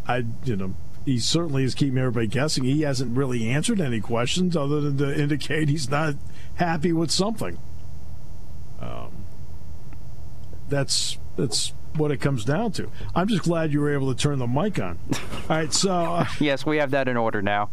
I 0.07 0.23
you 0.45 0.55
know 0.55 0.73
he 1.05 1.19
certainly 1.19 1.65
is 1.65 1.75
keeping 1.75 1.97
everybody 1.97 2.27
guessing. 2.27 2.63
He 2.63 2.83
hasn't 2.83 3.17
really 3.17 3.49
answered 3.49 3.81
any 3.81 3.99
questions 3.99 4.55
other 4.55 4.79
than 4.79 4.97
to 4.99 5.21
indicate 5.21 5.67
he's 5.67 5.89
not 5.89 6.15
happy 6.55 6.93
with 6.93 7.11
something. 7.11 7.59
Um, 8.79 9.25
that's 10.69 11.17
that's 11.35 11.73
what 11.97 12.11
it 12.11 12.17
comes 12.17 12.45
down 12.45 12.71
to. 12.73 12.89
I'm 13.13 13.27
just 13.27 13.43
glad 13.43 13.71
you 13.71 13.81
were 13.81 13.93
able 13.93 14.13
to 14.13 14.19
turn 14.19 14.39
the 14.39 14.47
mic 14.47 14.79
on. 14.79 14.99
All 15.13 15.57
right, 15.57 15.73
so 15.73 15.91
uh, 15.91 16.25
yes, 16.39 16.65
we 16.65 16.77
have 16.77 16.91
that 16.91 17.07
in 17.07 17.17
order 17.17 17.41
now. 17.41 17.69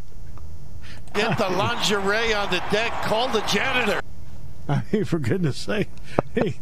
Get 1.14 1.36
the 1.38 1.48
lingerie 1.50 2.32
on 2.32 2.50
the 2.50 2.62
deck. 2.70 2.90
Call 3.02 3.28
the 3.28 3.40
janitor. 3.42 4.00
I 4.68 4.82
mean, 4.92 5.04
for 5.04 5.18
goodness 5.18 5.56
sake, 5.58 5.88
hey, 6.34 6.54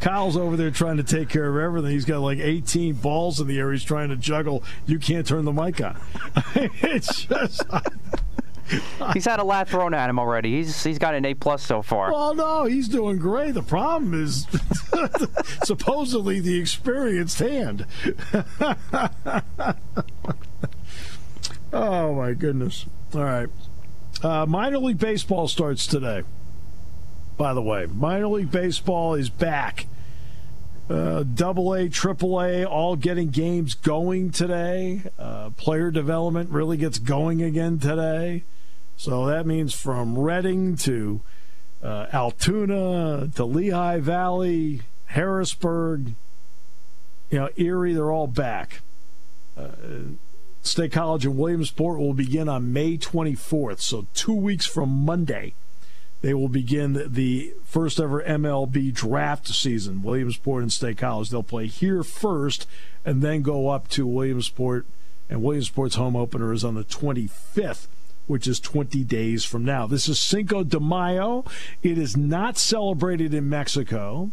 Kyle's 0.00 0.36
over 0.36 0.56
there 0.56 0.70
trying 0.70 0.96
to 0.96 1.04
take 1.04 1.28
care 1.28 1.48
of 1.48 1.56
everything. 1.56 1.92
He's 1.92 2.04
got 2.04 2.18
like 2.18 2.38
18 2.38 2.94
balls 2.94 3.40
in 3.40 3.46
the 3.46 3.58
air. 3.58 3.72
He's 3.72 3.84
trying 3.84 4.08
to 4.08 4.16
juggle. 4.16 4.64
You 4.86 4.98
can't 4.98 5.26
turn 5.26 5.44
the 5.44 5.52
mic 5.52 5.80
on. 5.80 5.98
it's 6.54 7.24
just. 7.24 7.62
he's 9.12 9.24
had 9.24 9.38
a 9.40 9.44
lot 9.44 9.68
thrown 9.68 9.94
at 9.94 10.08
him 10.08 10.18
already. 10.18 10.56
He's 10.56 10.82
he's 10.82 10.98
got 10.98 11.14
an 11.14 11.24
A 11.24 11.34
plus 11.34 11.62
so 11.62 11.82
far. 11.82 12.12
Well, 12.12 12.34
no, 12.34 12.64
he's 12.64 12.88
doing 12.88 13.18
great. 13.18 13.54
The 13.54 13.62
problem 13.62 14.14
is 14.14 14.46
supposedly 15.64 16.40
the 16.40 16.58
experienced 16.58 17.38
hand. 17.38 17.86
oh 21.72 22.14
my 22.14 22.34
goodness! 22.34 22.86
All 23.14 23.24
right, 23.24 23.48
uh, 24.22 24.46
minor 24.46 24.78
league 24.78 24.98
baseball 24.98 25.48
starts 25.48 25.86
today. 25.86 26.22
By 27.36 27.54
the 27.54 27.62
way, 27.62 27.86
minor 27.86 28.28
league 28.28 28.50
baseball 28.50 29.14
is 29.14 29.30
back. 29.30 29.86
Uh, 30.92 31.22
double 31.22 31.72
A, 31.72 31.88
triple 31.88 32.38
A, 32.38 32.66
all 32.66 32.96
getting 32.96 33.30
games 33.30 33.72
going 33.72 34.30
today. 34.30 35.00
Uh, 35.18 35.48
player 35.56 35.90
development 35.90 36.50
really 36.50 36.76
gets 36.76 36.98
going 36.98 37.40
again 37.40 37.78
today. 37.78 38.44
So 38.98 39.24
that 39.24 39.46
means 39.46 39.72
from 39.72 40.18
Reading 40.18 40.76
to 40.76 41.22
uh, 41.82 42.08
Altoona 42.12 43.30
to 43.36 43.44
Lehigh 43.46 44.00
Valley, 44.00 44.82
Harrisburg, 45.06 46.14
you 47.30 47.38
know, 47.38 47.48
Erie, 47.56 47.94
they're 47.94 48.12
all 48.12 48.26
back. 48.26 48.82
Uh, 49.56 49.68
State 50.60 50.92
College 50.92 51.24
in 51.24 51.38
Williamsport 51.38 52.00
will 52.00 52.12
begin 52.12 52.50
on 52.50 52.70
May 52.70 52.98
24th, 52.98 53.80
so 53.80 54.06
two 54.12 54.34
weeks 54.34 54.66
from 54.66 54.90
Monday. 54.90 55.54
They 56.22 56.34
will 56.34 56.48
begin 56.48 57.12
the 57.12 57.52
first 57.64 58.00
ever 58.00 58.22
MLB 58.22 58.94
draft 58.94 59.48
season, 59.48 60.02
Williamsport 60.02 60.62
and 60.62 60.72
State 60.72 60.98
College. 60.98 61.30
They'll 61.30 61.42
play 61.42 61.66
here 61.66 62.02
first 62.02 62.66
and 63.04 63.20
then 63.22 63.42
go 63.42 63.68
up 63.68 63.88
to 63.88 64.06
Williamsport, 64.06 64.86
and 65.28 65.42
Williamsport's 65.42 65.96
home 65.96 66.16
opener 66.16 66.52
is 66.52 66.64
on 66.64 66.74
the 66.74 66.84
25th 66.84 67.88
which 68.26 68.46
is 68.46 68.60
20 68.60 69.02
days 69.04 69.44
from 69.44 69.64
now. 69.64 69.86
This 69.86 70.08
is 70.08 70.18
Cinco 70.18 70.62
de 70.62 70.78
Mayo. 70.78 71.44
It 71.82 71.98
is 71.98 72.16
not 72.16 72.56
celebrated 72.56 73.34
in 73.34 73.48
Mexico. 73.48 74.30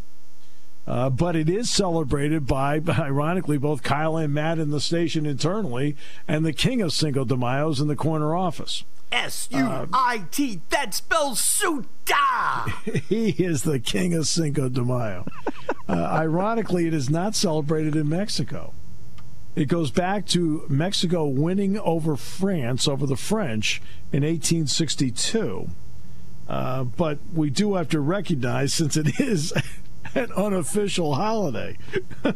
Uh, 0.88 1.10
but 1.10 1.36
it 1.36 1.50
is 1.50 1.70
celebrated 1.70 2.48
by, 2.48 2.82
ironically, 2.90 3.58
both 3.58 3.84
Kyle 3.84 4.18
and 4.18 4.34
Matt 4.34 4.58
in 4.58 4.72
the 4.72 4.80
station 4.80 5.26
internally, 5.26 5.96
and 6.28 6.46
the 6.46 6.54
king 6.54 6.82
of 6.82 6.94
Cinco 6.94 7.26
de 7.26 7.38
Mayo's 7.38 7.80
in 7.80 7.88
the 7.88 7.96
corner 7.96 8.36
office. 8.36 8.84
S 9.12 9.48
U 9.52 9.88
I 9.94 10.26
T. 10.32 10.62
That 10.70 10.94
spells 10.94 11.40
Suta. 11.40 12.66
he 13.08 13.30
is 13.30 13.64
the 13.64 13.80
king 13.80 14.14
of 14.14 14.28
Cinco 14.28 14.70
de 14.70 14.84
Mayo. 14.84 15.26
uh, 15.88 15.94
ironically, 15.94 16.88
it 16.88 16.94
is 16.94 17.10
not 17.10 17.36
celebrated 17.36 17.96
in 17.96 18.08
Mexico. 18.10 18.74
It 19.56 19.68
goes 19.68 19.92
back 19.92 20.26
to 20.28 20.66
Mexico 20.70 21.26
winning 21.26 21.78
over 21.80 22.16
France, 22.16 22.88
over 22.88 23.06
the 23.06 23.18
French, 23.18 23.82
in 24.12 24.24
1862. 24.24 25.70
Uh, 26.48 26.84
but 26.84 27.20
we 27.34 27.50
do 27.50 27.76
have 27.76 27.90
to 27.90 28.00
recognize, 28.00 28.74
since 28.74 28.96
it 28.96 29.20
is 29.20 29.52
an 30.16 30.32
unofficial 30.32 31.16
holiday, 31.16 31.78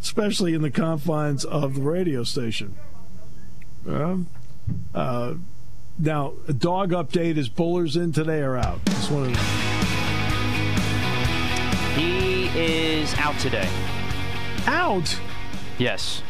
especially 0.00 0.54
in 0.54 0.62
the 0.62 0.70
confines 0.70 1.44
of 1.44 1.74
the 1.76 1.82
radio 1.82 2.22
station. 2.22 2.74
Um, 3.86 4.28
uh, 4.94 5.34
now, 5.98 6.34
a 6.46 6.52
dog 6.52 6.90
update 6.90 7.36
is 7.36 7.48
Buller's 7.48 7.96
in 7.96 8.12
today 8.12 8.40
or 8.40 8.56
out? 8.56 8.84
Just 8.86 9.10
wanted 9.10 9.34
to... 9.34 9.40
He 11.98 12.48
is 12.48 13.14
out 13.14 13.38
today. 13.38 13.68
Out? 14.66 15.18
Yes. 15.78 16.22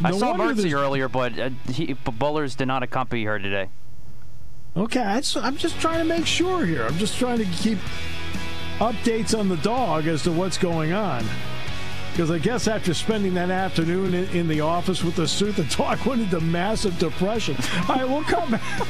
No 0.00 0.08
I 0.08 0.12
saw 0.12 0.36
Mercy 0.36 0.74
earlier, 0.74 1.08
but, 1.08 1.38
uh, 1.38 1.50
he, 1.68 1.92
but 1.92 2.18
Bullers 2.18 2.56
did 2.56 2.66
not 2.66 2.82
accompany 2.82 3.24
her 3.24 3.38
today. 3.38 3.68
Okay, 4.76 5.00
I'm 5.00 5.56
just 5.56 5.78
trying 5.80 5.98
to 5.98 6.04
make 6.04 6.26
sure 6.26 6.64
here. 6.64 6.84
I'm 6.84 6.96
just 6.98 7.18
trying 7.18 7.38
to 7.38 7.44
keep 7.44 7.78
updates 8.78 9.38
on 9.38 9.48
the 9.48 9.58
dog 9.58 10.06
as 10.06 10.22
to 10.24 10.32
what's 10.32 10.58
going 10.58 10.92
on. 10.92 11.24
Because 12.12 12.30
I 12.30 12.38
guess 12.38 12.68
after 12.68 12.92
spending 12.92 13.32
that 13.34 13.50
afternoon 13.50 14.12
in, 14.12 14.28
in, 14.36 14.46
the 14.46 14.60
office 14.60 15.02
with 15.02 15.16
the 15.16 15.26
suit, 15.26 15.56
the 15.56 15.64
dog 15.64 15.98
went 16.06 16.20
into 16.20 16.40
massive 16.40 16.98
depression. 16.98 17.56
All 17.88 17.96
right, 17.96 18.06
we'll 18.08 18.22
come 18.24 18.50
back. 18.50 18.86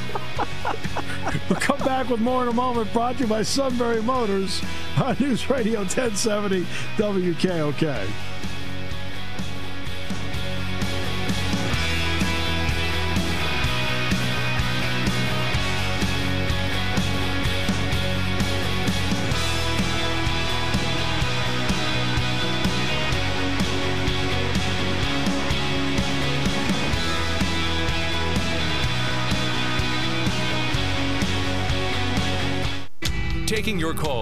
we'll 1.49 1.59
come 1.59 1.79
back 1.79 2.09
with 2.09 2.19
more 2.19 2.43
in 2.43 2.49
a 2.49 2.53
moment. 2.53 2.91
Brought 2.91 3.15
to 3.15 3.23
you 3.23 3.27
by 3.27 3.43
Sunbury 3.43 4.01
Motors 4.01 4.61
on 5.01 5.15
News 5.21 5.49
Radio 5.49 5.79
1070 5.79 6.65
WKOK. 6.97 8.32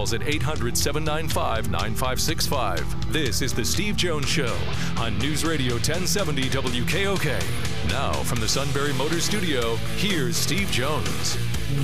Calls 0.02 0.12
at 0.14 0.26
800 0.26 0.76
795 0.76 1.70
9565. 1.70 3.12
This 3.12 3.40
is 3.40 3.54
The 3.54 3.64
Steve 3.64 3.96
Jones 3.96 4.26
Show 4.26 4.56
on 4.98 5.16
News 5.18 5.44
Radio 5.44 5.74
1070 5.74 6.42
WKOK. 6.48 7.88
Now, 7.88 8.12
from 8.24 8.40
the 8.40 8.48
Sunbury 8.48 8.92
Motors 8.94 9.22
Studio, 9.22 9.76
here's 9.96 10.36
Steve 10.36 10.68
Jones. 10.72 11.38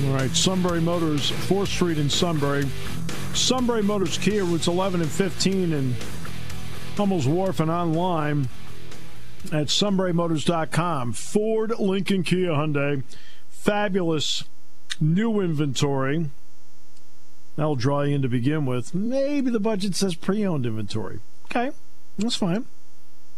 All 0.05 0.13
right, 0.13 0.31
Sunbury 0.31 0.81
Motors, 0.81 1.31
4th 1.31 1.67
Street 1.67 1.97
in 1.97 2.09
Sunbury. 2.09 2.67
Sunbury 3.33 3.83
Motors 3.83 4.17
Kia, 4.17 4.43
routes 4.43 4.67
11 4.67 4.99
and 4.99 5.09
15 5.09 5.71
in 5.71 5.95
Hummel's 6.97 7.25
Wharf 7.27 7.61
and 7.61 7.71
online 7.71 8.49
at 9.53 9.67
sunburymotors.com. 9.67 11.13
Ford, 11.13 11.71
Lincoln, 11.79 12.23
Kia, 12.23 12.49
Hyundai. 12.49 13.01
Fabulous 13.49 14.43
new 14.99 15.39
inventory 15.39 16.29
That'll 17.59 17.75
draw 17.75 18.03
you 18.03 18.15
in 18.15 18.21
to 18.21 18.29
begin 18.29 18.65
with. 18.65 18.95
Maybe 18.95 19.51
the 19.51 19.59
budget 19.59 19.93
says 19.93 20.15
pre 20.15 20.45
owned 20.45 20.65
inventory. 20.65 21.19
Okay, 21.47 21.71
that's 22.17 22.37
fine. 22.37 22.67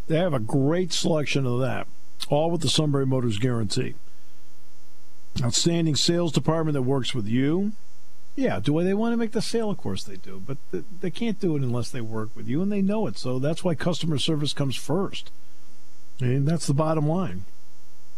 They 0.08 0.18
have 0.18 0.36
a 0.36 0.40
great 0.40 0.94
selection 0.94 1.48
of 1.48 1.60
that, 1.62 1.88
all 2.30 2.52
with 2.52 2.62
the 2.62 2.70
Sunbury 2.70 3.08
Motors 3.08 3.40
guarantee. 3.40 3.96
Outstanding 5.44 5.96
sales 5.96 6.32
department 6.32 6.76
that 6.76 6.84
works 6.84 7.16
with 7.16 7.28
you. 7.28 7.72
Yeah, 8.36 8.60
do 8.60 8.84
they 8.84 8.94
want 8.94 9.14
to 9.14 9.18
make 9.18 9.32
the 9.32 9.42
sale? 9.42 9.72
Of 9.72 9.78
course 9.78 10.04
they 10.04 10.18
do, 10.18 10.40
but 10.46 10.60
they 10.72 11.10
can't 11.10 11.40
do 11.40 11.56
it 11.56 11.64
unless 11.64 11.90
they 11.90 12.02
work 12.02 12.30
with 12.36 12.48
you, 12.48 12.62
and 12.62 12.72
they 12.72 12.84
know 12.84 13.08
it. 13.08 13.18
So 13.18 13.40
that's 13.40 13.64
why 13.64 13.74
customer 13.74 14.20
service 14.20 14.54
comes 14.54 14.76
first. 14.76 15.32
And 16.20 16.48
that's 16.48 16.68
the 16.68 16.76
bottom 16.76 17.10
line. 17.10 17.46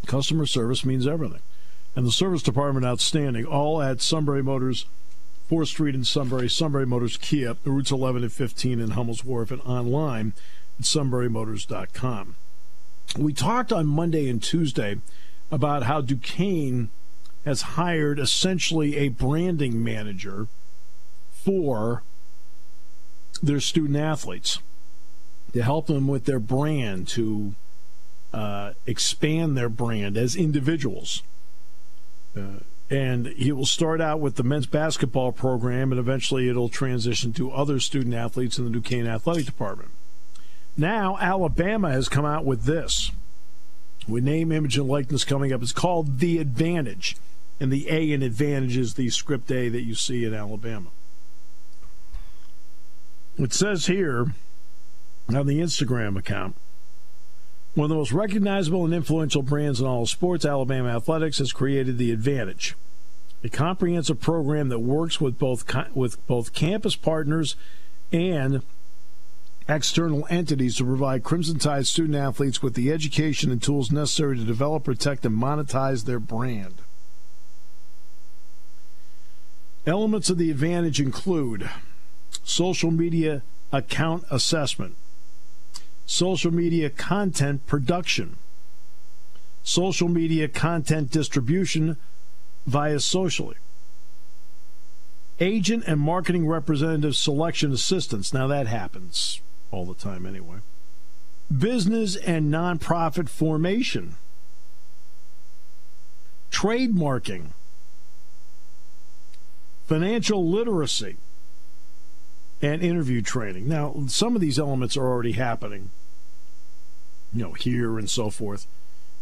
Customer 0.06 0.48
service 0.48 0.84
means 0.84 1.08
everything. 1.08 1.44
And 1.96 2.06
the 2.06 2.12
service 2.12 2.44
department 2.44 2.86
outstanding, 2.86 3.46
all 3.46 3.82
at 3.82 4.02
Sunbury 4.02 4.44
Motors 4.44 4.86
4th 5.50 5.68
Street 5.68 5.96
in 5.96 6.04
Sunbury, 6.04 6.50
Sunbury 6.50 6.86
Motors 6.86 7.18
Kia, 7.18 7.58
routes 7.66 7.92
11 7.92 8.24
and 8.24 8.32
15 8.32 8.80
in 8.80 8.92
Hummel's 8.92 9.24
Wharf, 9.24 9.52
and 9.52 9.62
online 9.62 10.34
at 10.80 10.86
sunburymotors.com. 10.86 12.36
We 13.18 13.34
talked 13.34 13.72
on 13.72 13.86
Monday 13.86 14.30
and 14.30 14.42
Tuesday 14.42 14.98
about 15.52 15.84
how 15.84 16.02
Duquesne 16.02 16.90
has 17.46 17.62
hired 17.62 18.20
essentially 18.20 18.98
a 18.98 19.10
branding 19.10 19.84
manager 19.84 20.48
for 21.32 22.04
their 23.42 23.60
student 23.60 23.98
athletes 23.98 24.60
to 25.52 25.62
help 25.62 25.88
them 25.88 26.08
with 26.08 26.26
their 26.26 26.40
brand, 26.40 27.08
to 27.10 27.54
uh, 28.34 28.74
expand 28.88 29.56
their 29.58 29.70
brand 29.70 30.18
as 30.18 30.36
individuals. 30.36 31.22
Uh, 32.36 32.62
and 32.90 33.28
he 33.28 33.52
will 33.52 33.66
start 33.66 34.02
out 34.02 34.20
with 34.20 34.36
the 34.36 34.44
men's 34.44 34.66
basketball 34.66 35.32
program, 35.32 35.92
and 35.92 36.00
eventually 36.00 36.50
it'll 36.50 36.70
transition 36.70 37.34
to 37.34 37.52
other 37.52 37.80
student 37.80 38.14
athletes 38.14 38.58
in 38.58 38.66
the 38.66 38.72
Duquesne 38.72 39.08
Athletic 39.08 39.46
Department. 39.46 39.92
Now, 40.76 41.18
Alabama 41.20 41.92
has 41.92 42.10
come 42.10 42.26
out 42.26 42.46
with 42.46 42.64
this. 42.64 43.12
With 44.08 44.24
name, 44.24 44.52
image, 44.52 44.78
and 44.78 44.88
likeness 44.88 45.24
coming 45.24 45.54
up, 45.54 45.62
it's 45.62 45.72
called 45.72 46.20
The 46.20 46.40
Advantage. 46.40 47.16
And 47.60 47.72
the 47.72 47.90
A 47.90 48.12
in 48.12 48.22
Advantage 48.22 48.76
is 48.76 48.96
the 48.96 49.10
script 49.10 49.52
A 49.52 49.70
that 49.70 49.84
you 49.84 49.96
see 49.96 50.26
in 50.26 50.34
Alabama. 50.34 50.90
it 53.38 53.54
says 53.54 53.86
here 53.86 54.34
on 55.30 55.48
the 55.48 55.60
Instagram 55.60 56.18
account 56.18 56.56
one 57.74 57.86
of 57.86 57.90
the 57.90 57.96
most 57.96 58.12
recognizable 58.12 58.86
and 58.86 58.94
influential 58.94 59.42
brands 59.42 59.80
in 59.80 59.88
all 59.88 60.04
of 60.04 60.10
sports, 60.10 60.46
Alabama 60.46 60.96
Athletics, 60.96 61.40
has 61.40 61.52
created 61.52 61.98
the 61.98 62.12
Advantage, 62.12 62.76
a 63.44 63.50
comprehensive 63.50 64.22
program 64.22 64.70
that 64.70 64.80
works 64.80 65.20
with 65.20 65.40
both 65.40 65.66
with 65.96 66.26
both 66.28 66.54
campus 66.54 66.96
partners 66.96 67.56
and 68.12 68.62
external 69.68 70.28
entities 70.30 70.76
to 70.76 70.86
provide 70.86 71.24
Crimson 71.24 71.58
Tide 71.58 71.88
student 71.88 72.16
athletes 72.16 72.62
with 72.62 72.76
the 72.76 72.92
education 72.92 73.52
and 73.52 73.62
tools 73.62 73.92
necessary 73.92 74.38
to 74.38 74.44
develop, 74.44 74.84
protect, 74.84 75.26
and 75.26 75.36
monetize 75.36 76.06
their 76.06 76.20
brand. 76.20 76.76
Elements 79.86 80.30
of 80.30 80.38
the 80.38 80.52
advantage 80.52 81.00
include 81.00 81.70
social 82.44 82.92
media 82.92 83.42
account 83.72 84.26
assessment, 84.30 84.96
social 86.06 86.52
media 86.52 86.90
content 86.90 87.66
production, 87.66 88.38
social 89.64 90.10
media 90.10 90.48
content 90.48 91.12
distribution 91.12 91.98
via 92.66 93.00
socially, 93.00 93.56
agent 95.40 95.84
and 95.88 96.00
marketing 96.00 96.48
representative 96.48 97.16
selection 97.16 97.72
assistance. 97.72 98.34
Now 98.34 98.48
that 98.48 98.68
happens 98.68 99.42
all 99.72 99.86
the 99.86 99.96
time 99.96 100.26
anyway. 100.26 100.58
Business 101.56 102.16
and 102.16 102.52
nonprofit 102.54 103.28
formation, 103.30 104.16
trademarking, 106.52 107.48
financial 109.86 110.50
literacy, 110.50 111.18
and 112.62 112.82
interview 112.82 113.22
training. 113.22 113.68
Now, 113.68 113.96
some 114.08 114.36
of 114.36 114.42
these 114.42 114.58
elements 114.58 114.96
are 114.96 115.06
already 115.06 115.34
happening, 115.34 115.90
you 117.34 117.44
know, 117.44 117.54
here 117.54 117.98
and 117.98 118.10
so 118.10 118.30
forth. 118.30 118.68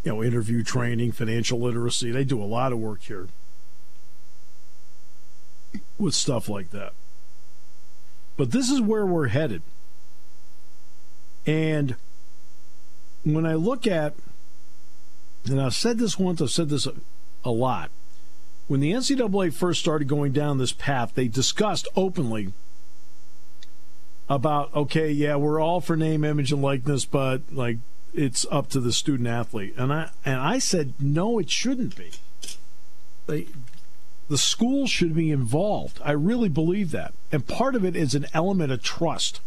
You 0.03 0.13
know, 0.13 0.23
interview 0.23 0.63
training, 0.63 1.11
financial 1.11 1.59
literacy. 1.59 2.11
They 2.11 2.23
do 2.23 2.41
a 2.41 2.45
lot 2.45 2.71
of 2.71 2.79
work 2.79 3.01
here 3.03 3.27
with 5.97 6.15
stuff 6.15 6.49
like 6.49 6.71
that. 6.71 6.93
But 8.37 8.51
this 8.51 8.69
is 8.69 8.81
where 8.81 9.05
we're 9.05 9.27
headed. 9.27 9.61
And 11.45 11.95
when 13.23 13.45
I 13.45 13.53
look 13.55 13.85
at, 13.87 14.15
and 15.45 15.61
I've 15.61 15.75
said 15.75 15.97
this 15.97 16.17
once, 16.17 16.41
I've 16.41 16.51
said 16.51 16.69
this 16.69 16.85
a, 16.85 16.93
a 17.43 17.51
lot. 17.51 17.91
When 18.67 18.79
the 18.79 18.91
NCAA 18.91 19.53
first 19.53 19.79
started 19.79 20.07
going 20.07 20.31
down 20.31 20.57
this 20.57 20.71
path, 20.71 21.13
they 21.13 21.27
discussed 21.27 21.87
openly 21.95 22.53
about 24.31 24.73
okay, 24.73 25.11
yeah, 25.11 25.35
we're 25.35 25.59
all 25.59 25.81
for 25.81 25.97
name, 25.97 26.23
image, 26.23 26.53
and 26.53 26.61
likeness, 26.61 27.03
but 27.03 27.41
like 27.51 27.77
it's 28.13 28.45
up 28.49 28.69
to 28.69 28.79
the 28.79 28.93
student 28.93 29.27
athlete. 29.27 29.73
And 29.77 29.91
I 29.91 30.09
and 30.23 30.39
I 30.39 30.57
said 30.57 30.93
no, 30.99 31.37
it 31.37 31.49
shouldn't 31.49 31.97
be. 31.97 32.11
They, 33.27 33.47
the 34.29 34.37
school 34.37 34.87
should 34.87 35.13
be 35.13 35.31
involved. 35.31 35.99
I 36.03 36.13
really 36.13 36.47
believe 36.47 36.91
that, 36.91 37.13
and 37.29 37.45
part 37.45 37.75
of 37.75 37.83
it 37.83 37.97
is 37.97 38.15
an 38.15 38.25
element 38.33 38.71
of 38.71 38.81
trust. 38.81 39.41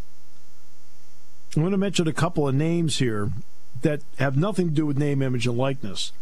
I'm 1.57 1.63
going 1.63 1.73
to 1.73 1.79
mention 1.79 2.07
a 2.07 2.13
couple 2.13 2.47
of 2.47 2.55
names 2.55 2.99
here 2.99 3.31
that 3.81 4.03
have 4.19 4.37
nothing 4.37 4.69
to 4.69 4.75
do 4.75 4.85
with 4.85 4.99
name, 4.99 5.23
image, 5.23 5.47
and 5.47 5.57
likeness, 5.57 6.13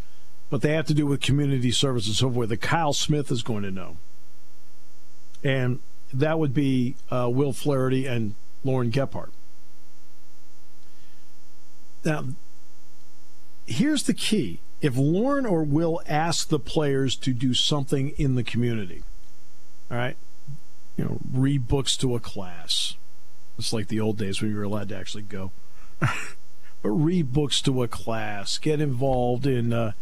but 0.50 0.62
they 0.62 0.72
have 0.74 0.86
to 0.86 0.94
do 0.94 1.06
with 1.06 1.20
community 1.20 1.72
service 1.72 2.06
and 2.06 2.14
so 2.14 2.30
forth. 2.30 2.50
That 2.50 2.60
Kyle 2.60 2.92
Smith 2.92 3.32
is 3.32 3.42
going 3.42 3.64
to 3.64 3.72
know, 3.72 3.96
and 5.42 5.80
that 6.12 6.38
would 6.38 6.54
be 6.54 6.94
uh, 7.10 7.28
Will 7.28 7.52
Flaherty 7.52 8.06
and 8.06 8.36
Lauren 8.64 8.90
Gephardt. 8.90 9.30
Now, 12.04 12.24
here's 13.66 14.04
the 14.04 14.14
key. 14.14 14.60
If 14.80 14.96
Lauren 14.96 15.46
or 15.46 15.62
Will 15.62 16.00
ask 16.08 16.48
the 16.48 16.58
players 16.58 17.14
to 17.16 17.32
do 17.32 17.54
something 17.54 18.10
in 18.10 18.34
the 18.34 18.42
community, 18.42 19.04
all 19.90 19.96
right, 19.96 20.16
you 20.96 21.04
know, 21.04 21.18
read 21.32 21.68
books 21.68 21.96
to 21.98 22.16
a 22.16 22.20
class. 22.20 22.96
It's 23.58 23.72
like 23.72 23.88
the 23.88 24.00
old 24.00 24.18
days 24.18 24.40
when 24.40 24.50
you 24.50 24.56
were 24.56 24.64
allowed 24.64 24.88
to 24.88 24.96
actually 24.96 25.22
go. 25.22 25.52
but 26.00 26.88
read 26.88 27.32
books 27.32 27.60
to 27.62 27.82
a 27.82 27.88
class, 27.88 28.58
get 28.58 28.80
involved 28.80 29.46
in, 29.46 29.72
uh, 29.72 29.92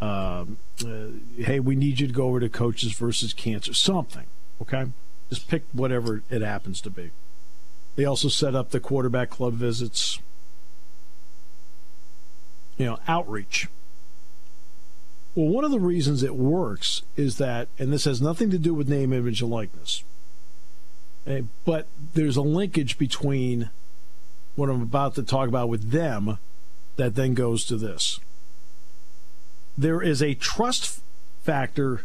uh, 0.00 0.44
uh, 0.86 1.06
hey, 1.38 1.58
we 1.58 1.74
need 1.74 1.98
you 1.98 2.06
to 2.06 2.12
go 2.12 2.26
over 2.26 2.38
to 2.38 2.48
coaches 2.48 2.92
versus 2.92 3.32
cancer, 3.32 3.74
something, 3.74 4.26
okay? 4.62 4.86
Just 5.28 5.48
pick 5.48 5.64
whatever 5.72 6.22
it 6.30 6.42
happens 6.42 6.80
to 6.82 6.90
be. 6.90 7.10
They 7.96 8.04
also 8.04 8.28
set 8.28 8.54
up 8.54 8.70
the 8.70 8.80
quarterback 8.80 9.30
club 9.30 9.54
visits, 9.54 10.18
you 12.76 12.86
know, 12.86 12.98
outreach. 13.06 13.68
Well, 15.34 15.48
one 15.48 15.64
of 15.64 15.70
the 15.70 15.80
reasons 15.80 16.22
it 16.22 16.34
works 16.34 17.02
is 17.16 17.36
that, 17.38 17.68
and 17.78 17.92
this 17.92 18.04
has 18.04 18.20
nothing 18.20 18.50
to 18.50 18.58
do 18.58 18.74
with 18.74 18.88
name, 18.88 19.12
image, 19.12 19.42
and 19.42 19.50
likeness, 19.50 20.02
eh, 21.26 21.42
but 21.64 21.86
there's 22.14 22.36
a 22.36 22.42
linkage 22.42 22.98
between 22.98 23.70
what 24.56 24.68
I'm 24.68 24.82
about 24.82 25.14
to 25.14 25.22
talk 25.22 25.48
about 25.48 25.68
with 25.68 25.90
them 25.90 26.38
that 26.96 27.14
then 27.14 27.34
goes 27.34 27.64
to 27.66 27.76
this. 27.76 28.18
There 29.78 30.02
is 30.02 30.22
a 30.22 30.34
trust 30.34 31.00
factor 31.42 32.04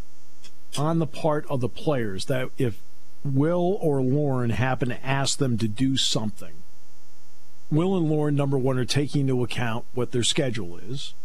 on 0.77 0.99
the 0.99 1.07
part 1.07 1.45
of 1.49 1.61
the 1.61 1.69
players 1.69 2.25
that 2.25 2.49
if 2.57 2.79
Will 3.25 3.77
or 3.81 4.01
Lauren 4.01 4.51
happen 4.51 4.89
to 4.89 5.05
ask 5.05 5.39
them 5.39 5.57
to 5.57 5.67
do 5.67 5.97
something, 5.97 6.53
Will 7.71 7.97
and 7.97 8.07
Lauren, 8.07 8.35
number 8.35 8.57
one, 8.57 8.77
are 8.77 8.85
taking 8.85 9.21
into 9.21 9.43
account 9.43 9.85
what 9.93 10.11
their 10.11 10.23
schedule 10.23 10.77
is. 10.77 11.15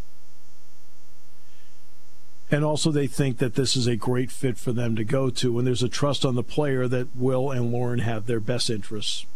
And 2.51 2.65
also, 2.65 2.91
they 2.91 3.07
think 3.07 3.39
that 3.39 3.55
this 3.55 3.77
is 3.77 3.87
a 3.87 3.95
great 3.95 4.31
fit 4.31 4.59
for 4.59 4.73
them 4.73 4.97
to 4.97 5.05
go 5.05 5.31
to. 5.31 5.59
And 5.59 5.67
there's 5.67 5.83
a 5.83 5.89
trust 5.89 6.25
on 6.25 6.35
the 6.35 6.43
player 6.43 6.89
that 6.89 7.15
Will 7.15 7.51
and 7.51 7.71
Lauren 7.71 8.01
have 8.01 8.27
their 8.27 8.41
best 8.41 8.71
interests 8.71 9.27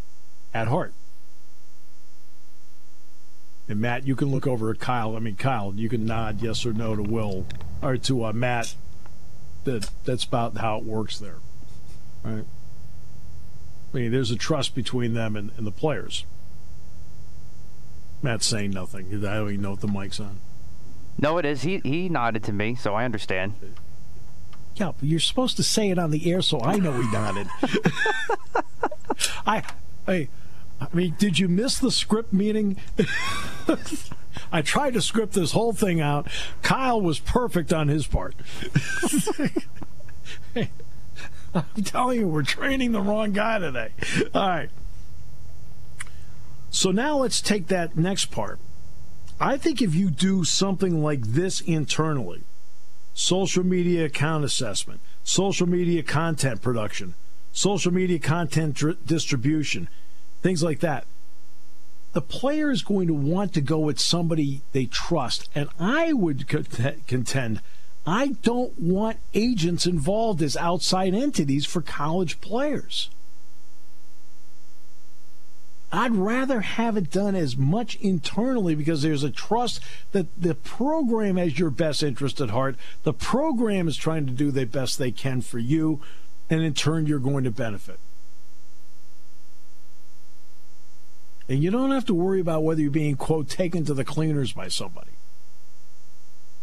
at 0.53 0.67
heart. 0.67 0.93
And 3.69 3.81
Matt, 3.81 4.07
you 4.07 4.17
can 4.17 4.31
look 4.31 4.47
over 4.47 4.71
at 4.71 4.81
Kyle. 4.81 5.17
I 5.17 5.21
mean, 5.21 5.37
Kyle, 5.37 5.73
you 5.77 5.89
can 5.89 6.05
nod 6.05 6.43
yes 6.43 6.67
or 6.67 6.73
no 6.73 6.97
to 6.97 7.03
Will 7.03 7.47
or 7.83 7.97
to 7.99 8.25
uh, 8.25 8.33
Matt. 8.33 8.75
That 9.65 9.89
that's 10.05 10.25
about 10.25 10.59
how 10.59 10.79
it 10.79 10.85
works 10.85 11.19
there, 11.19 11.37
right? 12.23 12.45
I 13.95 13.99
mean, 13.99 14.11
there's 14.11 14.33
a 14.33 14.37
trust 14.37 14.75
between 14.75 15.15
them 15.15 15.37
and, 15.37 15.53
and 15.57 15.65
the 15.65 15.71
players. 15.71 16.27
Matt's 18.23 18.45
saying 18.45 18.73
nothing. 18.73 19.07
I 19.07 19.35
don't 19.35 19.51
even 19.51 19.63
know 19.63 19.75
if 19.75 19.81
the 19.81 19.87
mic's 19.87 20.19
on. 20.19 20.41
No, 21.17 21.39
it 21.39 21.45
is. 21.45 21.63
He 21.63 21.81
he 21.85 22.09
nodded 22.09 22.43
to 22.45 22.53
me, 22.53 22.75
so 22.75 22.95
I 22.95 23.05
understand. 23.05 23.55
Yeah, 24.75 24.93
but 24.99 25.09
you're 25.09 25.21
supposed 25.21 25.57
to 25.59 25.63
say 25.63 25.91
it 25.91 25.99
on 25.99 26.11
the 26.11 26.29
air, 26.33 26.43
so 26.43 26.61
I 26.61 26.77
know 26.77 26.93
he 27.01 27.09
nodded. 27.13 27.47
I, 29.47 29.63
I, 30.09 30.29
I 30.81 30.89
mean, 30.93 31.15
did 31.17 31.39
you 31.39 31.47
miss 31.47 31.79
the 31.79 31.93
script 31.93 32.33
meeting? 32.33 32.79
I 34.53 34.63
tried 34.63 34.95
to 34.95 35.03
script 35.03 35.35
this 35.35 35.53
whole 35.53 35.73
thing 35.73 36.01
out. 36.01 36.27
Kyle 36.63 37.01
was 37.01 37.21
perfect 37.21 37.73
on 37.73 37.87
his 37.87 38.09
part. 38.09 38.35
I'm 41.55 41.85
telling 41.85 42.21
you, 42.21 42.29
we're 42.29 42.43
training 42.43 42.93
the 42.93 43.01
wrong 43.01 43.33
guy 43.33 43.59
today. 43.59 43.91
All 44.35 44.49
right. 44.49 44.71
So 46.71 46.91
now 46.91 47.19
let's 47.19 47.41
take 47.41 47.69
that 47.69 47.97
next 47.97 48.27
part. 48.27 48.59
I 49.41 49.57
think 49.57 49.81
if 49.81 49.95
you 49.95 50.11
do 50.11 50.45
something 50.45 51.03
like 51.03 51.23
this 51.23 51.61
internally, 51.61 52.43
social 53.15 53.65
media 53.65 54.07
account 54.07 54.45
assessment, 54.45 55.01
social 55.23 55.69
media 55.69 56.03
content 56.03 56.63
production, 56.63 57.15
social 57.53 57.93
media 57.93 58.19
content 58.19 59.07
distribution, 59.07 59.89
things 60.43 60.63
like 60.63 60.81
that, 60.81 61.07
the 62.13 62.21
player 62.21 62.71
is 62.71 62.83
going 62.83 63.09
to 63.09 63.15
want 63.15 63.53
to 63.55 63.61
go 63.61 63.79
with 63.79 63.99
somebody 63.99 64.63
they 64.73 64.87
trust. 64.87 65.49
And 65.55 65.69
I 65.79 66.13
would 66.13 66.47
contend 66.49 67.61
I 68.07 68.29
don't 68.43 68.79
want 68.79 69.19
agents 69.33 69.87
involved 69.87 70.43
as 70.43 70.57
outside 70.57 71.15
entities 71.15 71.65
for 71.65 71.81
college 71.81 72.41
players. 72.41 73.09
I'd 75.91 76.17
rather 76.17 76.61
have 76.61 76.97
it 76.97 77.11
done 77.11 77.37
as 77.37 77.57
much 77.57 77.95
internally 77.97 78.75
because 78.75 79.03
there's 79.03 79.23
a 79.23 79.31
trust 79.31 79.81
that 80.11 80.27
the 80.37 80.57
program 80.57 81.37
has 81.37 81.59
your 81.59 81.71
best 81.71 82.03
interest 82.03 82.41
at 82.41 82.51
heart. 82.51 82.75
The 83.05 83.13
program 83.13 83.87
is 83.87 83.97
trying 83.97 84.27
to 84.27 84.33
do 84.33 84.51
the 84.51 84.65
best 84.65 84.99
they 84.99 85.13
can 85.13 85.41
for 85.41 85.61
you, 85.61 86.01
and 86.51 86.63
in 86.63 86.75
turn, 86.75 87.07
you're 87.07 87.21
going 87.21 87.45
to 87.45 87.53
benefit. 87.53 88.01
And 91.49 91.63
you 91.63 91.71
don't 91.71 91.93
have 91.93 92.07
to 92.07 92.15
worry 92.15 92.41
about 92.41 92.65
whether 92.65 92.81
you're 92.81 92.91
being, 92.91 93.17
quote, 93.17 93.49
taken 93.49 93.85
to 93.85 93.95
the 93.95 94.05
cleaners 94.05 94.53
by 94.53 94.69
somebody. 94.69 95.13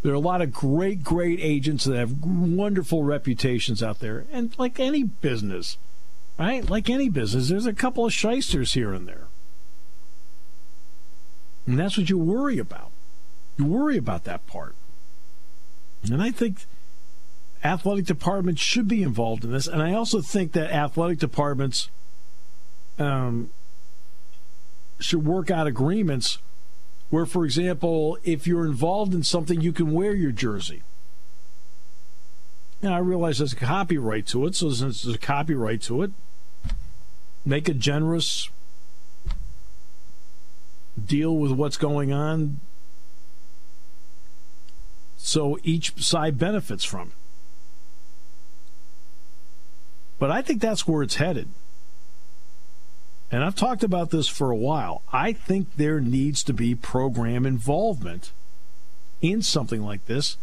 There 0.01 0.11
are 0.11 0.15
a 0.15 0.19
lot 0.19 0.41
of 0.41 0.51
great, 0.51 1.03
great 1.03 1.39
agents 1.41 1.85
that 1.85 1.97
have 1.97 2.23
wonderful 2.23 3.03
reputations 3.03 3.83
out 3.83 3.99
there. 3.99 4.25
And 4.31 4.57
like 4.57 4.79
any 4.79 5.03
business, 5.03 5.77
Right? 6.41 6.67
Like 6.67 6.89
any 6.89 7.07
business, 7.07 7.49
there's 7.49 7.67
a 7.67 7.73
couple 7.73 8.03
of 8.03 8.13
shysters 8.13 8.73
here 8.73 8.93
and 8.93 9.07
there. 9.07 9.27
And 11.67 11.77
that's 11.77 11.99
what 11.99 12.09
you 12.09 12.17
worry 12.17 12.57
about. 12.57 12.89
You 13.57 13.65
worry 13.65 13.95
about 13.95 14.23
that 14.23 14.47
part. 14.47 14.73
And 16.03 16.19
I 16.19 16.31
think 16.31 16.65
athletic 17.63 18.05
departments 18.05 18.59
should 18.59 18.87
be 18.87 19.03
involved 19.03 19.43
in 19.43 19.51
this. 19.51 19.67
And 19.67 19.83
I 19.83 19.93
also 19.93 20.19
think 20.19 20.53
that 20.53 20.71
athletic 20.71 21.19
departments 21.19 21.91
um, 22.97 23.51
should 24.99 25.23
work 25.23 25.51
out 25.51 25.67
agreements 25.67 26.39
where, 27.11 27.27
for 27.27 27.45
example, 27.45 28.17
if 28.23 28.47
you're 28.47 28.65
involved 28.65 29.13
in 29.13 29.21
something, 29.21 29.61
you 29.61 29.71
can 29.71 29.91
wear 29.91 30.15
your 30.15 30.31
jersey. 30.31 30.81
Now, 32.81 32.95
I 32.95 32.99
realize 32.99 33.37
there's 33.37 33.53
a 33.53 33.57
copyright 33.57 34.25
to 34.27 34.47
it, 34.47 34.55
so 34.55 34.71
since 34.71 35.03
there's 35.03 35.15
a 35.15 35.19
copyright 35.19 35.81
to 35.83 36.01
it, 36.01 36.11
make 37.45 37.69
a 37.69 37.73
generous 37.73 38.49
deal 41.05 41.35
with 41.35 41.51
what's 41.51 41.77
going 41.77 42.11
on 42.11 42.59
so 45.17 45.59
each 45.63 46.01
side 46.01 46.39
benefits 46.39 46.83
from 46.83 47.09
it. 47.09 47.13
But 50.17 50.31
I 50.31 50.41
think 50.41 50.61
that's 50.61 50.87
where 50.87 51.03
it's 51.03 51.15
headed. 51.15 51.49
And 53.31 53.43
I've 53.45 53.55
talked 53.55 53.83
about 53.83 54.09
this 54.09 54.27
for 54.27 54.51
a 54.51 54.57
while. 54.57 55.03
I 55.13 55.31
think 55.31 55.77
there 55.77 56.01
needs 56.01 56.43
to 56.43 56.53
be 56.53 56.75
program 56.75 57.45
involvement 57.45 58.33
in 59.21 59.41
something 59.41 59.81
like 59.81 60.05
this. 60.05 60.37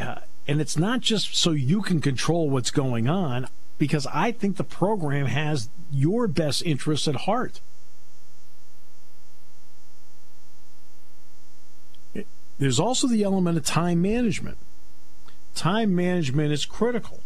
Uh, 0.00 0.20
and 0.48 0.60
it's 0.60 0.78
not 0.78 1.00
just 1.00 1.36
so 1.36 1.50
you 1.50 1.82
can 1.82 2.00
control 2.00 2.48
what's 2.48 2.70
going 2.70 3.08
on, 3.08 3.48
because 3.78 4.06
I 4.06 4.32
think 4.32 4.56
the 4.56 4.64
program 4.64 5.26
has 5.26 5.68
your 5.92 6.26
best 6.28 6.64
interests 6.64 7.06
at 7.08 7.16
heart. 7.16 7.60
There's 12.58 12.80
also 12.80 13.06
the 13.06 13.22
element 13.22 13.58
of 13.58 13.66
time 13.66 14.00
management. 14.00 14.56
Time 15.54 15.94
management 15.94 16.52
is 16.52 16.64
critical. 16.64 17.20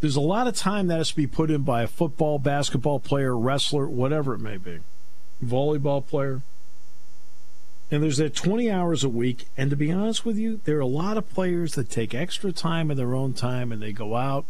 There's 0.00 0.16
a 0.16 0.20
lot 0.20 0.46
of 0.46 0.56
time 0.56 0.86
that 0.86 0.96
has 0.96 1.10
to 1.10 1.16
be 1.16 1.26
put 1.26 1.50
in 1.50 1.62
by 1.62 1.82
a 1.82 1.86
football, 1.86 2.38
basketball 2.38 3.00
player, 3.00 3.36
wrestler, 3.36 3.86
whatever 3.86 4.34
it 4.34 4.40
may 4.40 4.56
be, 4.56 4.78
volleyball 5.44 6.06
player. 6.06 6.40
And 7.90 8.02
there's 8.02 8.16
that 8.16 8.34
20 8.34 8.70
hours 8.70 9.04
a 9.04 9.08
week. 9.08 9.46
And 9.56 9.68
to 9.68 9.76
be 9.76 9.92
honest 9.92 10.24
with 10.24 10.38
you, 10.38 10.60
there 10.64 10.78
are 10.78 10.80
a 10.80 10.86
lot 10.86 11.18
of 11.18 11.28
players 11.28 11.74
that 11.74 11.90
take 11.90 12.14
extra 12.14 12.52
time 12.52 12.90
in 12.90 12.96
their 12.96 13.14
own 13.14 13.34
time 13.34 13.72
and 13.72 13.82
they 13.82 13.92
go 13.92 14.16
out 14.16 14.46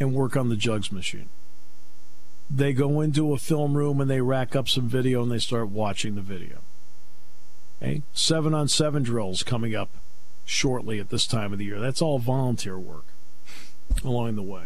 and 0.00 0.14
work 0.14 0.36
on 0.36 0.48
the 0.48 0.56
jugs 0.56 0.90
machine. 0.90 1.28
They 2.50 2.72
go 2.72 3.00
into 3.00 3.34
a 3.34 3.38
film 3.38 3.76
room 3.76 4.00
and 4.00 4.10
they 4.10 4.22
rack 4.22 4.56
up 4.56 4.68
some 4.68 4.88
video 4.88 5.22
and 5.22 5.30
they 5.30 5.38
start 5.38 5.68
watching 5.68 6.14
the 6.14 6.22
video. 6.22 6.58
Okay? 7.80 8.02
Seven 8.14 8.54
on 8.54 8.66
seven 8.68 9.02
drills 9.02 9.42
coming 9.42 9.74
up 9.74 9.90
shortly 10.44 10.98
at 10.98 11.10
this 11.10 11.26
time 11.26 11.52
of 11.52 11.58
the 11.58 11.66
year. 11.66 11.78
That's 11.78 12.02
all 12.02 12.18
volunteer 12.18 12.78
work 12.78 13.04
along 14.02 14.34
the 14.36 14.42
way. 14.42 14.64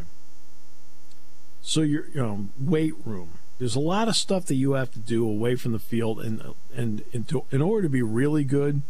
So 1.62 1.80
your 1.80 2.08
you 2.08 2.20
know 2.20 2.46
weight 2.60 2.94
room. 3.04 3.38
There's 3.58 3.76
a 3.76 3.80
lot 3.80 4.08
of 4.08 4.16
stuff 4.16 4.46
that 4.46 4.56
you 4.56 4.72
have 4.72 4.90
to 4.92 4.98
do 4.98 5.26
away 5.26 5.54
from 5.54 5.72
the 5.72 5.78
field, 5.78 6.20
and 6.20 6.54
and, 6.74 7.04
in 7.50 7.62
order 7.62 7.82
to 7.82 7.88
be 7.88 8.02
really 8.02 8.44
good, 8.44 8.82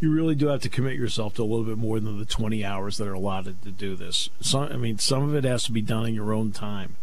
you 0.00 0.10
really 0.10 0.34
do 0.34 0.46
have 0.46 0.62
to 0.62 0.68
commit 0.68 0.96
yourself 0.96 1.34
to 1.34 1.42
a 1.42 1.44
little 1.44 1.64
bit 1.64 1.76
more 1.76 2.00
than 2.00 2.18
the 2.18 2.24
20 2.24 2.64
hours 2.64 2.96
that 2.96 3.08
are 3.08 3.14
allotted 3.14 3.62
to 3.62 3.70
do 3.70 3.96
this. 3.96 4.30
Some, 4.40 4.64
I 4.64 4.76
mean, 4.76 4.98
some 4.98 5.22
of 5.22 5.34
it 5.34 5.44
has 5.44 5.64
to 5.64 5.72
be 5.72 5.82
done 5.82 6.06
in 6.06 6.14
your 6.14 6.32
own 6.32 6.52
time. 6.52 6.96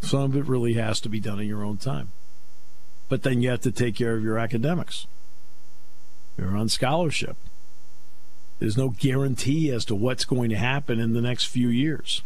Some 0.00 0.22
of 0.22 0.36
it 0.36 0.46
really 0.46 0.74
has 0.74 0.98
to 1.00 1.08
be 1.08 1.20
done 1.20 1.38
in 1.38 1.46
your 1.46 1.62
own 1.62 1.76
time. 1.76 2.10
But 3.08 3.22
then 3.22 3.42
you 3.42 3.50
have 3.50 3.60
to 3.60 3.70
take 3.70 3.94
care 3.94 4.16
of 4.16 4.24
your 4.24 4.38
academics. 4.38 5.06
You're 6.38 6.56
on 6.56 6.70
scholarship. 6.70 7.36
There's 8.58 8.76
no 8.76 8.88
guarantee 8.88 9.70
as 9.70 9.84
to 9.86 9.94
what's 9.94 10.24
going 10.24 10.48
to 10.50 10.56
happen 10.56 10.98
in 10.98 11.12
the 11.12 11.20
next 11.20 11.44
few 11.44 11.68
years. 11.68 12.22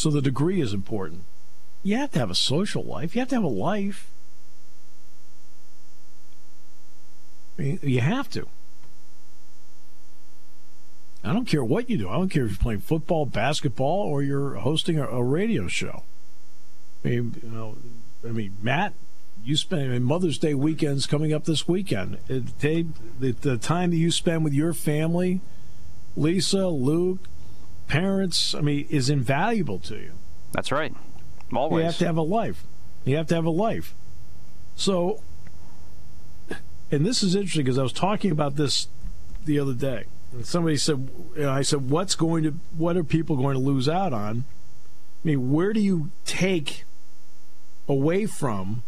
So 0.00 0.08
the 0.08 0.22
degree 0.22 0.62
is 0.62 0.72
important. 0.72 1.24
You 1.82 1.98
have 1.98 2.12
to 2.12 2.20
have 2.20 2.30
a 2.30 2.34
social 2.34 2.82
life. 2.82 3.14
You 3.14 3.20
have 3.20 3.28
to 3.28 3.34
have 3.34 3.44
a 3.44 3.48
life. 3.48 4.10
You 7.58 8.00
have 8.00 8.30
to. 8.30 8.48
I 11.22 11.34
don't 11.34 11.44
care 11.44 11.62
what 11.62 11.90
you 11.90 11.98
do. 11.98 12.08
I 12.08 12.14
don't 12.14 12.30
care 12.30 12.46
if 12.46 12.52
you're 12.52 12.58
playing 12.58 12.80
football, 12.80 13.26
basketball, 13.26 14.00
or 14.06 14.22
you're 14.22 14.54
hosting 14.54 14.98
a, 14.98 15.06
a 15.06 15.22
radio 15.22 15.68
show. 15.68 16.04
I 17.04 17.08
mean, 17.08 17.34
you 17.42 17.50
know, 17.50 17.76
I 18.26 18.32
mean, 18.32 18.56
Matt, 18.62 18.94
you 19.44 19.54
spend 19.54 19.82
I 19.82 19.88
mean, 19.88 20.02
Mother's 20.04 20.38
Day 20.38 20.54
weekends 20.54 21.04
coming 21.04 21.34
up 21.34 21.44
this 21.44 21.68
weekend. 21.68 22.14
Uh, 22.14 22.36
it, 22.36 22.58
they, 22.60 22.86
the, 23.18 23.32
the 23.32 23.58
time 23.58 23.90
that 23.90 23.98
you 23.98 24.10
spend 24.10 24.44
with 24.44 24.54
your 24.54 24.72
family, 24.72 25.42
Lisa, 26.16 26.68
Luke, 26.68 27.20
parents, 27.90 28.54
I 28.54 28.60
mean, 28.60 28.86
is 28.88 29.10
invaluable 29.10 29.80
to 29.80 29.96
you. 29.96 30.12
That's 30.52 30.70
right. 30.70 30.94
Always. 31.52 31.80
You 31.80 31.86
have 31.86 31.98
to 31.98 32.06
have 32.06 32.16
a 32.16 32.22
life. 32.22 32.64
You 33.04 33.16
have 33.16 33.26
to 33.26 33.34
have 33.34 33.44
a 33.44 33.50
life. 33.50 33.94
So, 34.76 35.20
and 36.92 37.04
this 37.04 37.24
is 37.24 37.34
interesting 37.34 37.64
because 37.64 37.78
I 37.78 37.82
was 37.82 37.92
talking 37.92 38.30
about 38.30 38.54
this 38.54 38.86
the 39.44 39.58
other 39.58 39.74
day. 39.74 40.04
And 40.32 40.46
somebody 40.46 40.76
said, 40.76 41.10
you 41.34 41.42
know, 41.42 41.50
I 41.50 41.62
said, 41.62 41.90
what's 41.90 42.14
going 42.14 42.44
to, 42.44 42.54
what 42.76 42.96
are 42.96 43.02
people 43.02 43.36
going 43.36 43.54
to 43.54 43.60
lose 43.60 43.88
out 43.88 44.12
on? 44.12 44.44
I 45.24 45.26
mean, 45.26 45.50
where 45.50 45.72
do 45.72 45.80
you 45.80 46.12
take 46.24 46.84
away 47.88 48.26
from 48.26 48.84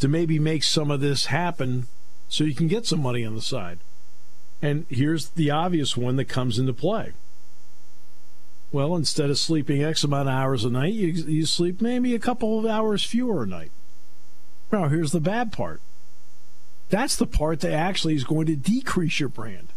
to 0.00 0.08
maybe 0.08 0.40
make 0.40 0.64
some 0.64 0.90
of 0.90 1.00
this 1.00 1.26
happen 1.26 1.86
so 2.28 2.42
you 2.42 2.56
can 2.56 2.66
get 2.66 2.86
some 2.86 3.00
money 3.00 3.24
on 3.24 3.36
the 3.36 3.40
side? 3.40 3.78
And 4.60 4.86
here's 4.88 5.30
the 5.30 5.50
obvious 5.50 5.96
one 5.96 6.16
that 6.16 6.26
comes 6.26 6.58
into 6.58 6.72
play. 6.72 7.12
Well, 8.70 8.96
instead 8.96 9.30
of 9.30 9.38
sleeping 9.38 9.82
X 9.82 10.04
amount 10.04 10.28
of 10.28 10.34
hours 10.34 10.64
a 10.64 10.70
night, 10.70 10.92
you, 10.92 11.08
you 11.08 11.46
sleep 11.46 11.80
maybe 11.80 12.14
a 12.14 12.18
couple 12.18 12.58
of 12.58 12.66
hours 12.66 13.04
fewer 13.04 13.44
a 13.44 13.46
night. 13.46 13.70
Now, 14.70 14.88
here's 14.88 15.12
the 15.12 15.20
bad 15.20 15.52
part. 15.52 15.80
That's 16.90 17.16
the 17.16 17.26
part 17.26 17.60
that 17.60 17.72
actually 17.72 18.14
is 18.14 18.24
going 18.24 18.46
to 18.46 18.56
decrease 18.56 19.20
your 19.20 19.28
brand. 19.28 19.68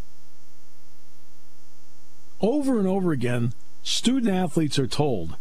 Over 2.42 2.80
and 2.80 2.88
over 2.88 3.12
again, 3.12 3.54
student 3.84 4.34
athletes 4.34 4.80
are 4.80 4.88
told 4.88 5.38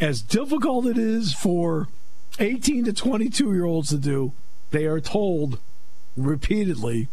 as 0.00 0.22
difficult 0.22 0.86
it 0.86 0.96
is 0.96 1.34
for 1.34 1.88
18 2.38 2.86
to 2.86 2.92
22 2.92 3.52
year 3.52 3.64
olds 3.64 3.90
to 3.90 3.98
do, 3.98 4.32
they 4.70 4.86
are 4.86 5.00
told 5.00 5.58
repeatedly 6.16 7.08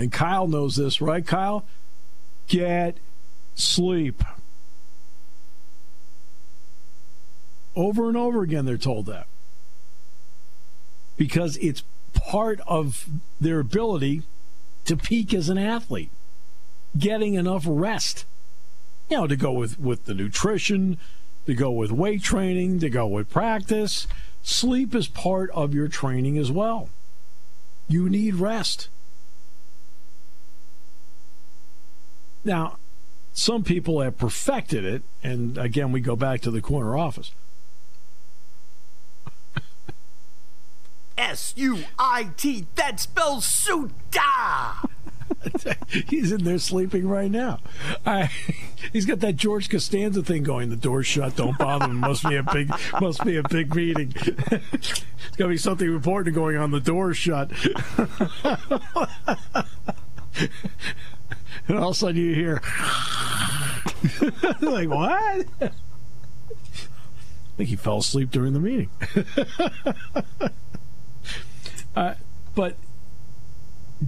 and 0.00 0.10
Kyle 0.10 0.48
knows 0.48 0.76
this, 0.76 1.02
right, 1.02 1.26
Kyle? 1.26 1.66
Get 2.48 2.96
sleep. 3.54 4.24
Over 7.76 8.08
and 8.08 8.16
over 8.16 8.40
again, 8.40 8.64
they're 8.64 8.78
told 8.78 9.04
that. 9.06 9.26
Because 11.18 11.58
it's 11.58 11.84
part 12.14 12.60
of 12.66 13.10
their 13.38 13.60
ability 13.60 14.22
to 14.86 14.96
peak 14.96 15.34
as 15.34 15.50
an 15.50 15.58
athlete, 15.58 16.10
getting 16.98 17.34
enough 17.34 17.64
rest. 17.66 18.24
You 19.10 19.18
know, 19.18 19.26
to 19.26 19.36
go 19.36 19.52
with, 19.52 19.78
with 19.78 20.06
the 20.06 20.14
nutrition, 20.14 20.96
to 21.44 21.54
go 21.54 21.70
with 21.70 21.92
weight 21.92 22.22
training, 22.22 22.80
to 22.80 22.88
go 22.88 23.06
with 23.06 23.28
practice. 23.28 24.06
Sleep 24.42 24.94
is 24.94 25.08
part 25.08 25.50
of 25.50 25.74
your 25.74 25.88
training 25.88 26.38
as 26.38 26.50
well. 26.50 26.88
You 27.86 28.08
need 28.08 28.36
rest. 28.36 28.88
Now, 32.44 32.78
some 33.32 33.62
people 33.64 34.00
have 34.00 34.18
perfected 34.18 34.84
it, 34.84 35.02
and 35.22 35.56
again, 35.58 35.92
we 35.92 36.00
go 36.00 36.16
back 36.16 36.40
to 36.42 36.50
the 36.50 36.60
corner 36.60 36.96
office. 36.96 37.32
S 41.16 41.52
U 41.56 41.84
I 41.98 42.30
T. 42.36 42.66
That 42.76 42.98
spells 42.98 43.46
suita. 43.46 44.88
he's 46.08 46.32
in 46.32 46.44
there 46.44 46.58
sleeping 46.58 47.06
right 47.08 47.30
now. 47.30 47.60
I, 48.04 48.30
he's 48.92 49.06
got 49.06 49.20
that 49.20 49.36
George 49.36 49.68
Costanza 49.68 50.22
thing 50.22 50.42
going. 50.42 50.70
The 50.70 50.76
door's 50.76 51.06
shut. 51.06 51.36
Don't 51.36 51.56
bother 51.58 51.86
him. 51.86 51.96
Must 51.96 52.26
be 52.28 52.36
a 52.36 52.42
big. 52.42 52.72
Must 53.00 53.24
be 53.24 53.36
a 53.36 53.42
big 53.42 53.74
meeting. 53.74 54.12
it's 54.72 55.04
gonna 55.36 55.50
be 55.50 55.56
something 55.56 55.86
important 55.86 56.34
going 56.34 56.56
on. 56.56 56.70
The 56.70 56.80
door's 56.80 57.16
shut. 57.16 57.50
and 61.70 61.78
all 61.78 61.90
of 61.90 61.96
a 61.96 61.98
sudden 61.98 62.16
you 62.16 62.34
hear 62.34 62.60
like 64.60 64.88
what? 64.88 65.46
I 65.60 65.70
think 67.56 67.68
he 67.70 67.76
fell 67.76 67.98
asleep 67.98 68.30
during 68.30 68.54
the 68.54 68.60
meeting. 68.60 68.90
uh, 71.96 72.14
but 72.54 72.76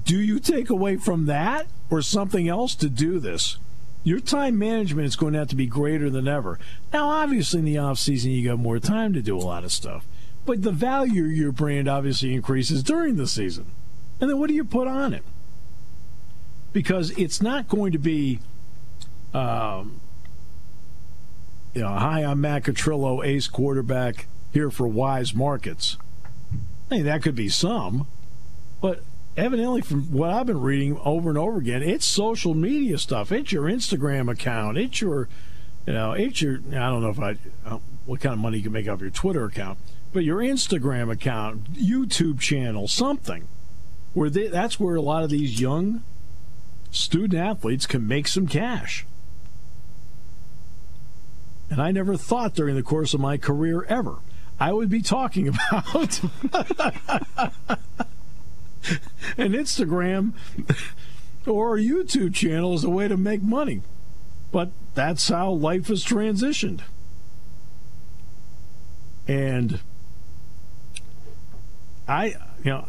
do 0.05 0.19
you 0.19 0.41
take 0.41 0.71
away 0.71 0.97
from 0.97 1.27
that 1.27 1.67
or 1.91 2.03
something 2.03 2.49
else 2.49 2.75
to 2.77 2.89
do 2.89 3.19
this? 3.19 3.59
Your 4.05 4.19
time 4.19 4.59
management 4.59 5.07
is 5.07 5.15
going 5.15 5.35
to 5.35 5.39
have 5.39 5.49
to 5.49 5.57
be 5.57 5.67
greater 5.67 6.11
than 6.11 6.27
ever. 6.27 6.59
Now, 6.93 7.09
obviously, 7.09 7.61
in 7.61 7.65
the 7.65 7.79
off 7.79 7.99
season, 7.99 8.33
you 8.33 8.49
got 8.49 8.59
more 8.59 8.81
time 8.81 9.13
to 9.13 9.23
do 9.23 9.37
a 9.37 9.41
lot 9.41 9.63
of 9.63 9.71
stuff, 9.71 10.05
but 10.45 10.63
the 10.63 10.73
value 10.73 11.27
of 11.27 11.33
your 11.33 11.53
brand 11.53 11.87
obviously 11.87 12.35
increases 12.35 12.83
during 12.83 13.15
the 13.17 13.29
season. 13.29 13.67
And 14.21 14.29
then 14.29 14.39
what 14.39 14.49
do 14.49 14.55
you 14.55 14.65
put 14.65 14.89
on 14.89 15.15
it? 15.15 15.23
Because 16.73 17.11
it's 17.19 17.43
not 17.43 17.69
going 17.69 17.93
to 17.93 17.99
be, 17.99 18.41
um, 19.35 20.01
you 21.75 21.83
know, 21.83 21.89
hi, 21.89 22.25
I'm 22.25 22.41
Matt 22.41 22.65
Catrillo, 22.65 23.25
ace 23.25 23.49
quarterback 23.49 24.27
here 24.53 24.71
for 24.71 24.87
Weis 24.89 25.35
Markets. 25.35 25.97
I 26.91 26.97
mean, 26.97 27.05
that 27.05 27.23
could 27.23 27.35
be 27.35 27.49
some, 27.49 28.07
but 28.81 29.03
evidently, 29.37 29.81
from 29.81 30.13
what 30.13 30.31
I've 30.31 30.47
been 30.47 30.61
reading 30.61 30.99
over 31.05 31.29
and 31.29 31.39
over 31.39 31.59
again, 31.59 31.83
it's 31.83 32.05
social 32.05 32.55
media 32.55 32.99
stuff. 32.99 33.33
It's 33.33 33.53
your 33.53 33.65
Instagram 33.65 34.31
account. 34.31 34.77
It's 34.77 35.01
your, 35.01 35.29
you 35.87 35.93
know, 35.93 36.13
it's 36.13 36.43
your. 36.43 36.61
I 36.69 36.91
don't 36.91 37.03
know 37.03 37.11
if 37.11 37.21
I, 37.21 37.37
what 38.05 38.21
kind 38.21 38.33
of 38.33 38.39
money 38.39 38.59
you 38.59 38.63
can 38.63 38.73
make 38.73 38.89
off 38.89 39.01
your 39.01 39.11
Twitter 39.11 39.45
account, 39.45 39.79
but 40.13 40.25
your 40.25 40.39
Instagram 40.39 41.11
account, 41.11 41.73
YouTube 41.73 42.41
channel, 42.41 42.89
something, 42.89 43.49
where 44.13 44.29
they, 44.29 44.49
that's 44.49 44.79
where 44.79 44.97
a 44.97 45.01
lot 45.01 45.25
of 45.25 45.31
these 45.31 45.61
young 45.61 46.03
student 46.93 47.35
athletes 47.35 47.87
can 47.87 48.07
make 48.07 48.29
some 48.29 48.47
cash. 48.47 49.05
And 51.69 51.83
I 51.83 51.91
never 51.91 52.17
thought 52.17 52.55
during 52.55 52.77
the 52.77 52.83
course 52.85 53.15
of 53.15 53.21
my 53.21 53.37
career 53.37 53.85
ever 53.89 54.19
I 54.63 54.73
would 54.73 54.89
be 54.89 55.03
talking 55.03 55.49
about 55.73 56.23
an 59.37 59.53
Instagram 59.53 60.35
or 61.47 61.77
a 61.77 61.81
YouTube 61.81 62.33
channel 62.33 62.75
as 62.75 62.85
a 62.85 62.91
way 62.91 63.09
to 63.09 63.17
make 63.17 63.43
money. 63.43 63.83
But 64.53 64.71
that's 64.95 65.29
how 65.29 65.51
life 65.51 65.89
has 65.89 66.05
transitioned. 66.05 66.83
And 69.27 69.81
I, 72.07 72.27
you 72.63 72.71
know, 72.71 72.89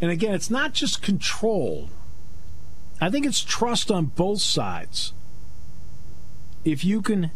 and 0.00 0.12
again, 0.12 0.34
it's 0.34 0.50
not 0.50 0.74
just 0.74 1.02
control. 1.02 1.90
I 3.00 3.08
think 3.10 3.24
it's 3.24 3.40
trust 3.40 3.90
on 3.90 4.06
both 4.06 4.40
sides. 4.40 5.12
If 6.64 6.84
you 6.84 7.00
can 7.00 7.30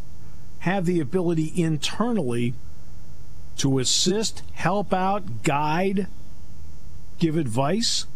have 0.60 0.84
the 0.84 1.00
ability 1.00 1.52
internally 1.56 2.54
to 3.56 3.78
assist, 3.78 4.42
help 4.52 4.92
out, 4.92 5.42
guide, 5.42 6.06
give 7.18 7.36
advice, 7.36 8.06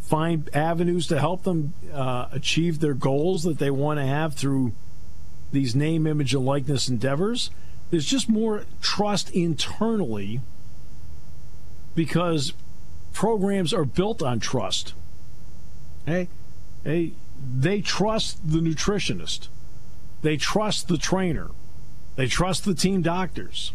find 0.00 0.48
avenues 0.54 1.06
to 1.06 1.18
help 1.18 1.44
them 1.44 1.74
uh, 1.92 2.26
achieve 2.32 2.80
their 2.80 2.94
goals 2.94 3.42
that 3.44 3.58
they 3.58 3.70
want 3.70 3.98
to 3.98 4.06
have 4.06 4.34
through 4.34 4.72
these 5.52 5.74
name, 5.74 6.06
image, 6.06 6.34
and 6.34 6.44
likeness 6.44 6.88
endeavors. 6.88 7.50
There's 7.90 8.06
just 8.06 8.28
more 8.28 8.64
trust 8.82 9.30
internally 9.30 10.40
because 11.94 12.52
programs 13.12 13.72
are 13.72 13.84
built 13.84 14.22
on 14.22 14.40
trust. 14.40 14.92
Hey, 16.08 16.28
hey, 16.84 17.12
they 17.56 17.80
trust 17.80 18.50
the 18.50 18.60
nutritionist, 18.60 19.48
they 20.22 20.36
trust 20.36 20.88
the 20.88 20.98
trainer, 20.98 21.50
they 22.16 22.26
trust 22.26 22.64
the 22.64 22.74
team 22.74 23.02
doctors. 23.02 23.72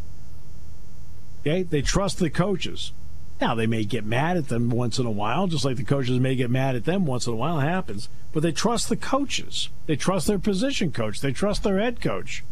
Okay, 1.41 1.63
they 1.63 1.81
trust 1.81 2.19
the 2.19 2.29
coaches. 2.29 2.93
Now, 3.41 3.55
they 3.55 3.67
may 3.67 3.83
get 3.83 4.05
mad 4.05 4.37
at 4.37 4.47
them 4.47 4.69
once 4.69 4.99
in 4.99 5.05
a 5.05 5.11
while, 5.11 5.47
just 5.47 5.65
like 5.65 5.75
the 5.75 5.83
coaches 5.83 6.17
may 6.19 6.35
get 6.35 6.49
mad 6.49 6.75
at 6.75 6.85
them 6.85 7.05
once 7.05 7.27
in 7.27 7.33
a 7.33 7.35
while. 7.35 7.59
It 7.59 7.63
happens. 7.63 8.07
But 8.31 8.43
they 8.43 8.53
trust 8.53 8.87
the 8.87 8.95
coaches. 8.95 9.67
They 9.85 9.97
trust 9.97 10.27
their 10.27 10.39
position 10.39 10.93
coach. 10.93 11.19
They 11.19 11.33
trust 11.33 11.63
their 11.63 11.79
head 11.79 11.99
coach. 11.99 12.45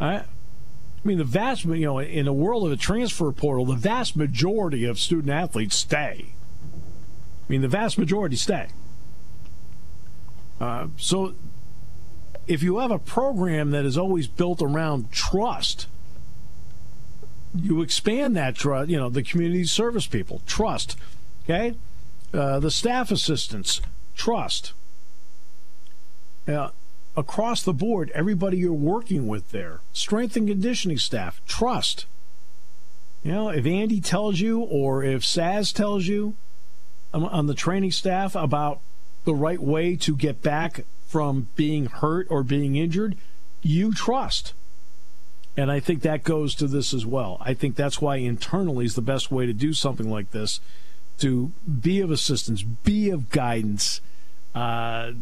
I, 0.00 0.14
I 0.14 0.24
mean, 1.04 1.18
the 1.18 1.24
vast, 1.24 1.64
you 1.64 1.84
know, 1.84 1.98
in 1.98 2.24
the 2.24 2.32
world 2.32 2.64
of 2.64 2.70
the 2.70 2.78
transfer 2.78 3.30
portal, 3.32 3.66
the 3.66 3.74
vast 3.74 4.16
majority 4.16 4.84
of 4.86 4.98
student 4.98 5.30
athletes 5.30 5.76
stay. 5.76 6.34
I 7.46 7.52
mean, 7.52 7.60
the 7.60 7.68
vast 7.68 7.98
majority 7.98 8.36
stay. 8.36 8.68
Uh, 10.60 10.86
so 10.96 11.34
if 12.46 12.62
you 12.62 12.78
have 12.78 12.90
a 12.90 12.98
program 12.98 13.70
that 13.72 13.84
is 13.84 13.98
always 13.98 14.26
built 14.26 14.62
around 14.62 15.10
trust, 15.10 15.86
you 17.54 17.82
expand 17.82 18.36
that 18.36 18.54
trust, 18.54 18.90
you 18.90 18.96
know, 18.96 19.08
the 19.08 19.22
community 19.22 19.64
service 19.64 20.06
people, 20.06 20.42
trust, 20.46 20.96
okay? 21.44 21.74
Uh, 22.32 22.58
the 22.58 22.70
staff 22.70 23.10
assistants, 23.10 23.80
trust. 24.16 24.72
Uh, 26.48 26.70
across 27.16 27.62
the 27.62 27.72
board, 27.72 28.10
everybody 28.14 28.58
you're 28.58 28.72
working 28.72 29.26
with 29.28 29.50
there, 29.50 29.80
strength 29.92 30.36
and 30.36 30.48
conditioning 30.48 30.98
staff, 30.98 31.40
trust. 31.46 32.06
You 33.22 33.32
know, 33.32 33.48
if 33.48 33.64
Andy 33.64 34.00
tells 34.00 34.40
you 34.40 34.60
or 34.60 35.02
if 35.02 35.22
Saz 35.22 35.72
tells 35.72 36.06
you 36.06 36.36
on 37.14 37.46
the 37.46 37.54
training 37.54 37.92
staff 37.92 38.34
about 38.34 38.80
the 39.24 39.34
right 39.34 39.60
way 39.60 39.96
to 39.96 40.16
get 40.16 40.42
back 40.42 40.84
from 41.06 41.48
being 41.54 41.86
hurt 41.86 42.26
or 42.28 42.42
being 42.42 42.76
injured, 42.76 43.16
you 43.62 43.92
trust. 43.92 44.52
And 45.56 45.70
I 45.70 45.78
think 45.78 46.02
that 46.02 46.24
goes 46.24 46.54
to 46.56 46.66
this 46.66 46.92
as 46.92 47.06
well. 47.06 47.38
I 47.40 47.54
think 47.54 47.76
that's 47.76 48.00
why 48.00 48.16
internally 48.16 48.84
is 48.84 48.96
the 48.96 49.02
best 49.02 49.30
way 49.30 49.46
to 49.46 49.52
do 49.52 49.72
something 49.72 50.10
like 50.10 50.32
this 50.32 50.60
to 51.18 51.52
be 51.80 52.00
of 52.00 52.10
assistance, 52.10 52.62
be 52.62 53.08
of 53.10 53.30
guidance, 53.30 54.00
uh, 54.52 55.12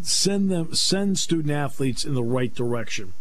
send 0.00 0.50
them, 0.50 0.74
send 0.74 1.18
student 1.18 1.50
athletes 1.50 2.04
in 2.04 2.14
the 2.14 2.22
right 2.22 2.54
direction 2.54 3.12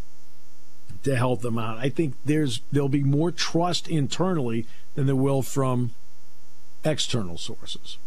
to 1.04 1.18
help 1.18 1.42
them 1.42 1.58
out. 1.58 1.78
I 1.78 1.90
think 1.90 2.16
there's 2.24 2.62
there'll 2.72 2.88
be 2.88 3.04
more 3.04 3.32
trust 3.32 3.90
internally 3.90 4.66
than 4.96 5.06
there 5.06 5.16
will 5.16 5.42
from 5.42 5.92
external 6.86 7.38
sources. 7.38 7.98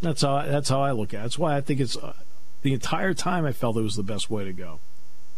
That's 0.00 0.22
how 0.22 0.42
that's 0.42 0.68
how 0.68 0.80
I 0.80 0.92
look 0.92 1.12
at 1.12 1.20
it. 1.20 1.22
That's 1.22 1.38
why 1.38 1.56
I 1.56 1.60
think 1.60 1.80
it's 1.80 1.96
uh, 1.96 2.14
the 2.62 2.72
entire 2.72 3.14
time 3.14 3.44
I 3.44 3.52
felt 3.52 3.76
it 3.76 3.82
was 3.82 3.96
the 3.96 4.02
best 4.02 4.30
way 4.30 4.44
to 4.44 4.52
go. 4.52 4.80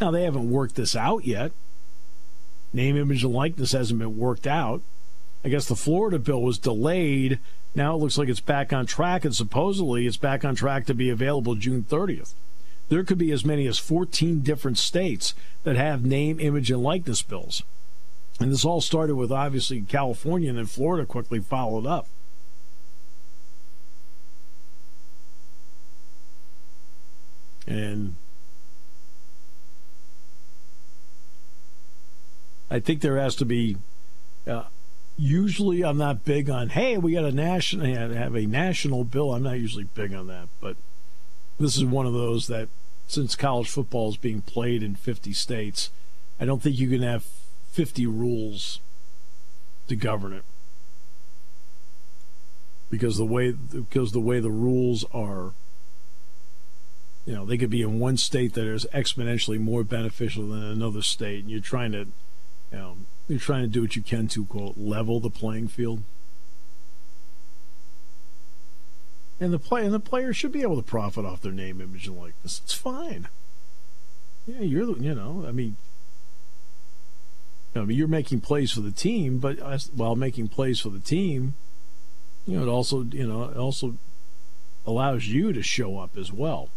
Now 0.01 0.11
they 0.11 0.25
haven't 0.25 0.51
worked 0.51 0.77
this 0.77 0.96
out 0.96 1.25
yet 1.25 1.53
name, 2.73 2.96
image, 2.96 3.25
and 3.25 3.33
likeness 3.33 3.73
hasn't 3.73 3.99
been 3.99 4.18
worked 4.18 4.46
out. 4.46 4.83
I 5.44 5.49
guess 5.49 5.66
the 5.66 5.77
Florida 5.77 6.18
bill 6.18 6.42
was 6.42 6.59
delayed. 6.59 7.38
Now 7.75 7.94
it 7.94 7.99
looks 7.99 8.18
like 8.18 8.29
it's 8.29 8.40
back 8.40 8.73
on 8.73 8.87
track, 8.87 9.25
and 9.25 9.35
supposedly 9.35 10.07
it's 10.07 10.16
back 10.16 10.44
on 10.44 10.55
track 10.55 10.87
to 10.87 10.94
be 10.94 11.11
available 11.11 11.55
June 11.55 11.85
30th. 11.88 12.35
There 12.88 13.05
could 13.05 13.18
be 13.18 13.31
as 13.31 13.44
many 13.44 13.66
as 13.66 13.79
14 13.79 14.40
different 14.40 14.77
states 14.77 15.35
that 15.62 15.77
have 15.77 16.05
name, 16.05 16.40
image, 16.40 16.70
and 16.70 16.83
likeness 16.83 17.23
bills. 17.23 17.62
And 18.40 18.51
this 18.51 18.64
all 18.64 18.81
started 18.81 19.14
with 19.14 19.31
obviously 19.31 19.81
California, 19.83 20.49
and 20.49 20.59
then 20.59 20.66
Florida 20.66 21.07
quickly 21.07 21.38
followed 21.38 21.87
up. 21.87 22.09
And 27.66 28.16
I 32.70 32.81
think 32.81 33.01
there 33.01 33.18
has 33.18 33.35
to 33.37 33.44
be. 33.44 33.77
Uh, 34.46 34.64
usually, 35.18 35.85
I'm 35.85 35.99
not 35.99 36.25
big 36.25 36.49
on. 36.49 36.70
Hey, 36.70 36.96
we 36.96 37.12
got 37.12 37.25
a 37.25 37.33
national 37.33 37.87
have 37.87 38.35
a 38.35 38.46
national 38.46 39.05
bill. 39.05 39.35
I'm 39.35 39.42
not 39.42 39.59
usually 39.59 39.85
big 39.85 40.14
on 40.14 40.27
that, 40.29 40.49
but 40.61 40.77
this 41.59 41.77
is 41.77 41.85
one 41.85 42.07
of 42.07 42.12
those 42.12 42.46
that 42.46 42.68
since 43.07 43.35
college 43.35 43.68
football 43.68 44.09
is 44.09 44.16
being 44.16 44.40
played 44.40 44.83
in 44.83 44.94
50 44.94 45.33
states, 45.33 45.90
I 46.38 46.44
don't 46.44 46.62
think 46.62 46.79
you 46.79 46.88
can 46.88 47.03
have 47.03 47.25
50 47.73 48.07
rules 48.07 48.81
to 49.88 49.96
govern 49.96 50.33
it 50.33 50.44
because 52.89 53.16
the 53.16 53.24
way 53.24 53.53
because 53.53 54.12
the 54.12 54.20
way 54.20 54.41
the 54.41 54.51
rules 54.51 55.05
are 55.12 55.53
you 57.27 57.35
know 57.35 57.45
they 57.45 57.59
could 57.59 57.71
be 57.71 57.83
in 57.83 57.99
one 57.99 58.16
state 58.16 58.55
that 58.55 58.66
is 58.66 58.87
exponentially 58.95 59.59
more 59.59 59.85
beneficial 59.85 60.49
than 60.49 60.62
another 60.62 61.03
state 61.03 61.43
and 61.43 61.51
you're 61.51 61.61
trying 61.61 61.93
to 61.93 62.07
you 62.73 62.79
know 62.79 62.97
you're 63.31 63.39
trying 63.39 63.62
to 63.62 63.68
do 63.68 63.83
what 63.83 63.95
you 63.95 64.03
can 64.03 64.27
to 64.27 64.45
quote 64.45 64.77
level 64.77 65.21
the 65.21 65.31
playing 65.31 65.68
field. 65.68 66.03
And 69.39 69.53
the 69.53 69.59
play 69.59 69.85
and 69.85 69.95
the 69.95 70.01
player 70.01 70.35
should 70.35 70.53
be 70.53 70.62
able 70.62 70.77
to 70.77 70.83
profit 70.83 71.25
off 71.25 71.41
their 71.41 71.53
name, 71.53 71.81
image, 71.81 72.09
and 72.09 72.18
likeness. 72.18 72.61
It's 72.64 72.75
fine. 72.75 73.29
Yeah, 74.47 74.61
you're 74.61 74.99
you 74.99 75.14
know, 75.14 75.45
I 75.47 75.53
mean, 75.53 75.77
I 77.75 77.81
mean, 77.81 77.97
you're 77.97 78.09
making 78.09 78.41
plays 78.41 78.73
for 78.73 78.81
the 78.81 78.91
team, 78.91 79.39
but 79.39 79.61
while 79.95 80.16
making 80.16 80.49
plays 80.49 80.81
for 80.81 80.91
the 80.91 80.99
team, 80.99 81.55
you 82.47 82.57
know, 82.57 82.64
it 82.64 82.68
also 82.68 83.05
you 83.05 83.27
know 83.27 83.45
it 83.45 83.57
also 83.57 83.97
allows 84.85 85.29
you 85.29 85.53
to 85.53 85.62
show 85.62 85.99
up 85.99 86.18
as 86.18 86.33
well. 86.33 86.68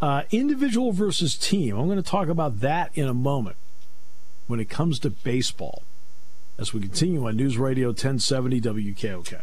Uh, 0.00 0.22
individual 0.30 0.92
versus 0.92 1.36
team. 1.36 1.76
I'm 1.76 1.86
going 1.86 2.02
to 2.02 2.08
talk 2.08 2.28
about 2.28 2.60
that 2.60 2.90
in 2.94 3.08
a 3.08 3.14
moment 3.14 3.56
when 4.46 4.60
it 4.60 4.68
comes 4.68 4.98
to 5.00 5.10
baseball 5.10 5.82
as 6.58 6.74
we 6.74 6.80
continue 6.80 7.26
on 7.26 7.36
News 7.36 7.56
Radio 7.56 7.88
1070 7.88 8.60
WKOK. 8.60 9.42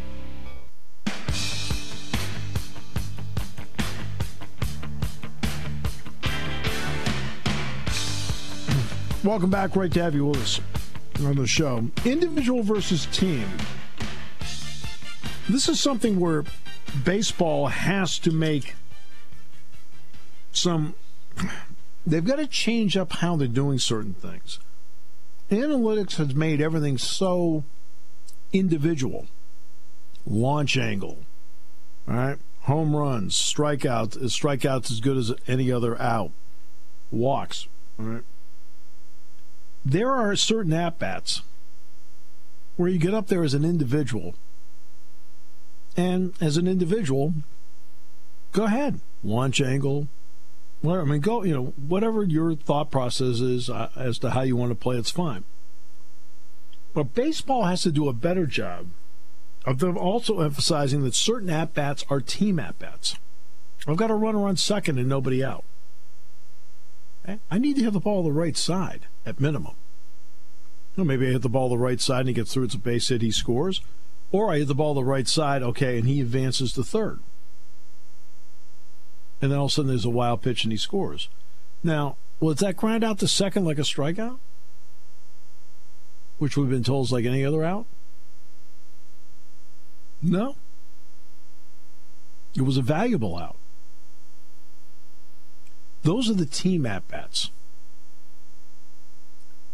Welcome 9.23 9.51
back. 9.51 9.73
Great 9.73 9.91
to 9.91 10.01
have 10.01 10.15
you 10.15 10.25
with 10.25 10.41
us 10.41 10.59
on 11.23 11.35
the 11.35 11.45
show. 11.45 11.87
Individual 12.05 12.63
versus 12.63 13.05
team. 13.05 13.47
This 15.47 15.69
is 15.69 15.79
something 15.79 16.19
where 16.19 16.43
baseball 17.03 17.67
has 17.67 18.17
to 18.17 18.31
make 18.31 18.73
some. 20.51 20.95
They've 22.03 22.25
got 22.25 22.37
to 22.37 22.47
change 22.47 22.97
up 22.97 23.13
how 23.13 23.35
they're 23.35 23.47
doing 23.47 23.77
certain 23.77 24.15
things. 24.15 24.57
Analytics 25.51 26.15
has 26.15 26.33
made 26.33 26.59
everything 26.59 26.97
so 26.97 27.63
individual. 28.51 29.27
Launch 30.25 30.77
angle, 30.77 31.19
all 32.07 32.15
right? 32.15 32.37
Home 32.61 32.95
runs, 32.95 33.35
strikeouts, 33.35 34.17
strikeouts 34.17 34.89
as 34.89 34.99
good 34.99 35.17
as 35.17 35.31
any 35.47 35.71
other 35.71 35.99
out. 36.01 36.31
Walks, 37.11 37.67
all 37.99 38.05
right? 38.05 38.23
There 39.83 40.11
are 40.11 40.35
certain 40.35 40.73
at 40.73 40.99
bats 40.99 41.41
where 42.75 42.89
you 42.89 42.99
get 42.99 43.13
up 43.13 43.27
there 43.27 43.43
as 43.43 43.53
an 43.53 43.65
individual, 43.65 44.35
and 45.97 46.33
as 46.39 46.57
an 46.57 46.67
individual, 46.67 47.33
go 48.51 48.63
ahead, 48.63 48.99
launch 49.23 49.61
angle, 49.61 50.07
whatever. 50.81 51.05
I 51.05 51.11
mean, 51.11 51.21
go, 51.21 51.43
you 51.43 51.53
know, 51.53 51.73
whatever 51.87 52.23
your 52.23 52.55
thought 52.55 52.91
process 52.91 53.39
is 53.39 53.69
uh, 53.69 53.89
as 53.95 54.17
to 54.19 54.31
how 54.31 54.41
you 54.41 54.55
want 54.55 54.71
to 54.71 54.75
play, 54.75 54.97
it's 54.97 55.11
fine. 55.11 55.43
But 56.93 57.13
baseball 57.13 57.65
has 57.65 57.83
to 57.83 57.91
do 57.91 58.09
a 58.09 58.13
better 58.13 58.45
job 58.45 58.87
of 59.65 59.79
them 59.79 59.97
also 59.97 60.39
emphasizing 60.39 61.03
that 61.03 61.15
certain 61.15 61.49
at 61.49 61.73
bats 61.73 62.03
are 62.09 62.19
team 62.19 62.59
at 62.59 62.79
bats. 62.79 63.15
I've 63.87 63.97
got 63.97 64.11
a 64.11 64.15
runner 64.15 64.47
on 64.47 64.57
second 64.57 64.97
and 64.97 65.07
nobody 65.07 65.43
out. 65.43 65.63
Eh? 67.25 67.37
I 67.49 67.57
need 67.57 67.75
to 67.77 67.83
hit 67.83 67.93
the 67.93 67.99
ball 67.99 68.23
the 68.23 68.31
right 68.31 68.57
side 68.57 69.07
at 69.25 69.39
minimum. 69.39 69.75
Well, 70.95 71.05
maybe 71.05 71.27
I 71.27 71.31
hit 71.31 71.41
the 71.41 71.49
ball 71.49 71.69
the 71.69 71.77
right 71.77 72.01
side 72.01 72.21
and 72.21 72.29
he 72.29 72.33
gets 72.33 72.53
through. 72.53 72.65
It's 72.65 72.75
a 72.75 72.79
base 72.79 73.09
hit, 73.09 73.21
he 73.21 73.31
scores. 73.31 73.81
Or 74.31 74.51
I 74.51 74.59
hit 74.59 74.67
the 74.67 74.75
ball 74.75 74.93
the 74.93 75.03
right 75.03 75.27
side, 75.27 75.61
okay, 75.61 75.97
and 75.97 76.07
he 76.07 76.21
advances 76.21 76.73
to 76.73 76.83
third. 76.83 77.19
And 79.41 79.51
then 79.51 79.59
all 79.59 79.65
of 79.65 79.71
a 79.71 79.73
sudden 79.73 79.89
there's 79.89 80.05
a 80.05 80.09
wild 80.09 80.41
pitch 80.41 80.63
and 80.63 80.71
he 80.71 80.77
scores. 80.77 81.29
Now, 81.83 82.17
will 82.39 82.53
that 82.53 82.77
grind 82.77 83.03
out 83.03 83.19
to 83.19 83.27
second 83.27 83.65
like 83.65 83.79
a 83.79 83.81
strikeout? 83.81 84.39
Which 86.37 86.57
we've 86.57 86.69
been 86.69 86.83
told 86.83 87.07
is 87.07 87.11
like 87.11 87.25
any 87.25 87.45
other 87.45 87.63
out? 87.63 87.85
No. 90.21 90.55
It 92.55 92.63
was 92.63 92.77
a 92.77 92.81
valuable 92.81 93.37
out. 93.37 93.57
Those 96.03 96.29
are 96.29 96.33
the 96.33 96.45
team 96.45 96.85
at 96.85 97.07
bats. 97.07 97.51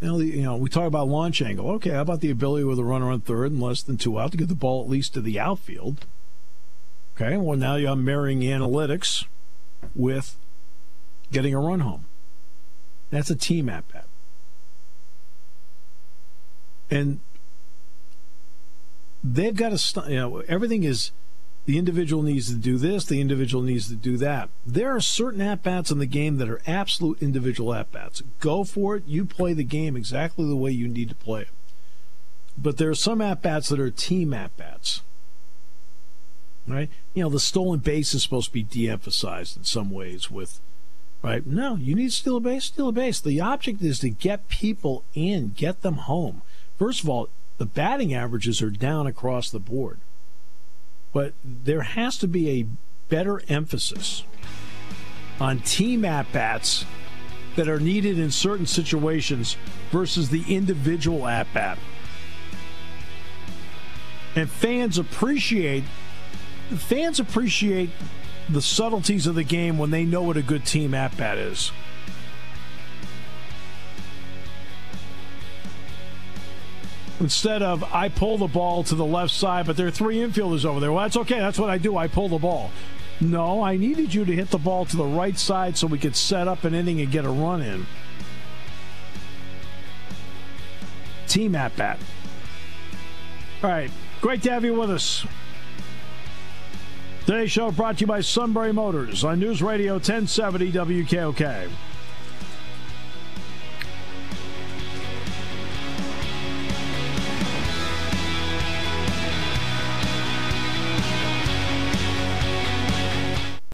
Now, 0.02 0.18
you 0.20 0.44
know, 0.44 0.56
we 0.58 0.70
talk 0.70 0.86
about 0.86 1.08
launch 1.08 1.42
angle. 1.42 1.72
Okay, 1.72 1.90
how 1.90 2.02
about 2.02 2.22
the 2.22 2.30
ability 2.30 2.64
with 2.64 2.78
a 2.78 2.84
runner 2.84 3.10
on 3.12 3.22
third 3.22 3.52
and 3.52 3.62
less 3.62 3.82
than 3.82 3.98
two 3.98 4.20
out 4.20 4.32
to 4.32 4.38
get 4.38 4.48
the 4.48 4.56
ball 4.56 4.84
at 4.84 4.90
least 4.90 5.14
to 5.16 5.22
the 5.22 5.40
outfield? 5.40 6.06
Okay, 7.16 7.36
well, 7.38 7.58
now 7.58 7.76
you're 7.76 7.96
marrying 7.96 8.42
analytics 8.42 9.26
with 9.96 10.36
getting 11.32 11.54
a 11.56 11.60
run 11.60 11.80
home. 11.80 12.06
That's 13.10 13.32
a 13.32 13.36
team 13.36 13.70
at 13.70 13.88
bat. 13.92 14.06
And 16.92 17.20
they've 19.24 19.56
got 19.56 19.76
to, 19.76 20.10
you 20.12 20.16
know, 20.16 20.40
everything 20.48 20.84
is 20.84 21.12
the 21.68 21.78
individual 21.78 22.24
needs 22.24 22.48
to 22.48 22.56
do 22.56 22.78
this, 22.78 23.04
the 23.04 23.20
individual 23.20 23.62
needs 23.62 23.90
to 23.90 23.96
do 23.96 24.16
that. 24.18 24.50
There 24.66 24.96
are 24.96 25.02
certain 25.02 25.42
at 25.42 25.64
bats 25.64 25.92
in 25.92 26.00
the 26.00 26.06
game 26.06 26.38
that 26.38 26.50
are 26.50 26.62
absolute 26.66 27.22
individual 27.22 27.74
at 27.74 27.92
bats. 27.92 28.24
Go 28.40 28.64
for 28.64 28.96
it. 28.96 29.04
You 29.06 29.26
play 29.26 29.52
the 29.52 29.66
game 29.66 29.98
exactly 29.98 30.48
the 30.48 30.56
way 30.56 30.72
you 30.72 30.88
need 30.88 31.10
to 31.10 31.16
play 31.16 31.42
it. 31.42 31.50
But 32.58 32.78
there 32.78 32.90
are 32.90 32.96
some 32.96 33.22
at 33.22 33.42
bats 33.42 33.68
that 33.68 33.82
are 33.82 33.92
team 33.92 34.34
at 34.34 34.56
bats. 34.56 35.02
Right? 36.66 36.90
You 37.14 37.24
know, 37.24 37.30
the 37.30 37.40
stolen 37.40 37.80
base 37.80 38.14
is 38.14 38.24
supposed 38.24 38.48
to 38.48 38.54
be 38.54 38.64
de 38.64 38.90
emphasized 38.90 39.58
in 39.58 39.66
some 39.66 39.92
ways 39.92 40.32
with 40.32 40.62
right? 41.22 41.46
No, 41.46 41.76
you 41.76 41.96
need 41.96 42.12
to 42.12 42.16
steal 42.16 42.38
a 42.38 42.40
base, 42.40 42.66
steal 42.66 42.88
a 42.88 42.92
base. 42.94 43.20
The 43.20 43.42
object 43.42 43.82
is 43.82 44.00
to 44.00 44.10
get 44.10 44.48
people 44.48 45.04
in, 45.14 45.50
get 45.50 45.82
them 45.82 45.96
home. 45.96 46.44
First 46.78 47.04
of 47.04 47.10
all, 47.10 47.28
the 47.58 47.66
batting 47.66 48.14
averages 48.14 48.62
are 48.62 48.70
down 48.70 49.06
across 49.06 49.50
the 49.50 49.60
board. 49.60 50.00
But 51.18 51.34
there 51.44 51.82
has 51.82 52.20
to 52.20 52.28
be 52.28 52.48
a 52.48 52.68
better 53.10 53.42
emphasis 53.50 54.24
on 55.40 55.62
team 55.62 56.06
at 56.06 56.32
bats 56.32 56.86
that 57.56 57.68
are 57.68 57.80
needed 57.80 58.20
in 58.20 58.30
certain 58.30 58.68
situations 58.68 59.58
versus 59.90 60.30
the 60.30 60.44
individual 60.48 61.26
at 61.26 61.52
bat. 61.56 61.80
And 64.36 64.48
fans 64.48 65.00
appreciate 65.00 65.86
fans 66.76 67.20
appreciate 67.20 67.90
the 68.48 68.62
subtleties 68.62 69.26
of 69.26 69.34
the 69.34 69.44
game 69.44 69.80
when 69.80 69.90
they 69.90 70.06
know 70.06 70.22
what 70.22 70.38
a 70.38 70.44
good 70.44 70.68
team 70.68 70.94
at 70.94 71.18
bat 71.18 71.40
is. 71.40 71.72
Instead 77.20 77.62
of 77.62 77.84
I 77.94 78.10
pull 78.10 78.38
the 78.38 78.48
ball 78.48 78.84
to 78.86 78.96
the 78.96 79.06
left 79.06 79.32
side, 79.32 79.66
but 79.66 79.78
there 79.78 79.88
are 79.88 79.92
three 79.92 80.18
infielders 80.18 80.66
over 80.66 80.80
there. 80.80 80.92
Well, 80.92 81.04
that's 81.04 81.18
okay. 81.18 81.40
That's 81.40 81.60
what 81.60 81.70
I 81.70 81.78
do. 81.78 81.98
I 81.98 82.08
pull 82.08 82.30
the 82.30 82.38
ball. 82.38 82.72
No, 83.20 83.64
I 83.64 83.78
needed 83.78 84.14
you 84.14 84.26
to 84.26 84.32
hit 84.32 84.52
the 84.52 84.60
ball 84.60 84.86
to 84.86 84.96
the 84.96 85.06
right 85.06 85.38
side 85.38 85.78
so 85.78 85.88
we 85.88 85.98
could 85.98 86.16
set 86.16 86.48
up 86.48 86.64
an 86.64 86.76
inning 86.76 87.02
and 87.02 87.12
get 87.12 87.26
a 87.26 87.30
run 87.30 87.62
in. 87.62 87.88
Team 91.28 91.56
at 91.56 91.76
bat. 91.76 92.00
All 93.64 93.70
right. 93.70 93.92
Great 94.22 94.44
to 94.44 94.52
have 94.52 94.64
you 94.64 94.74
with 94.74 94.92
us. 94.92 95.26
Today's 97.26 97.52
show 97.52 97.72
brought 97.72 97.98
to 97.98 98.02
you 98.02 98.08
by 98.08 98.22
Sunbury 98.22 98.72
Motors 98.72 99.24
on 99.24 99.40
News 99.40 99.62
Radio 99.62 99.94
1070 99.94 100.72
WKOK. 100.72 101.70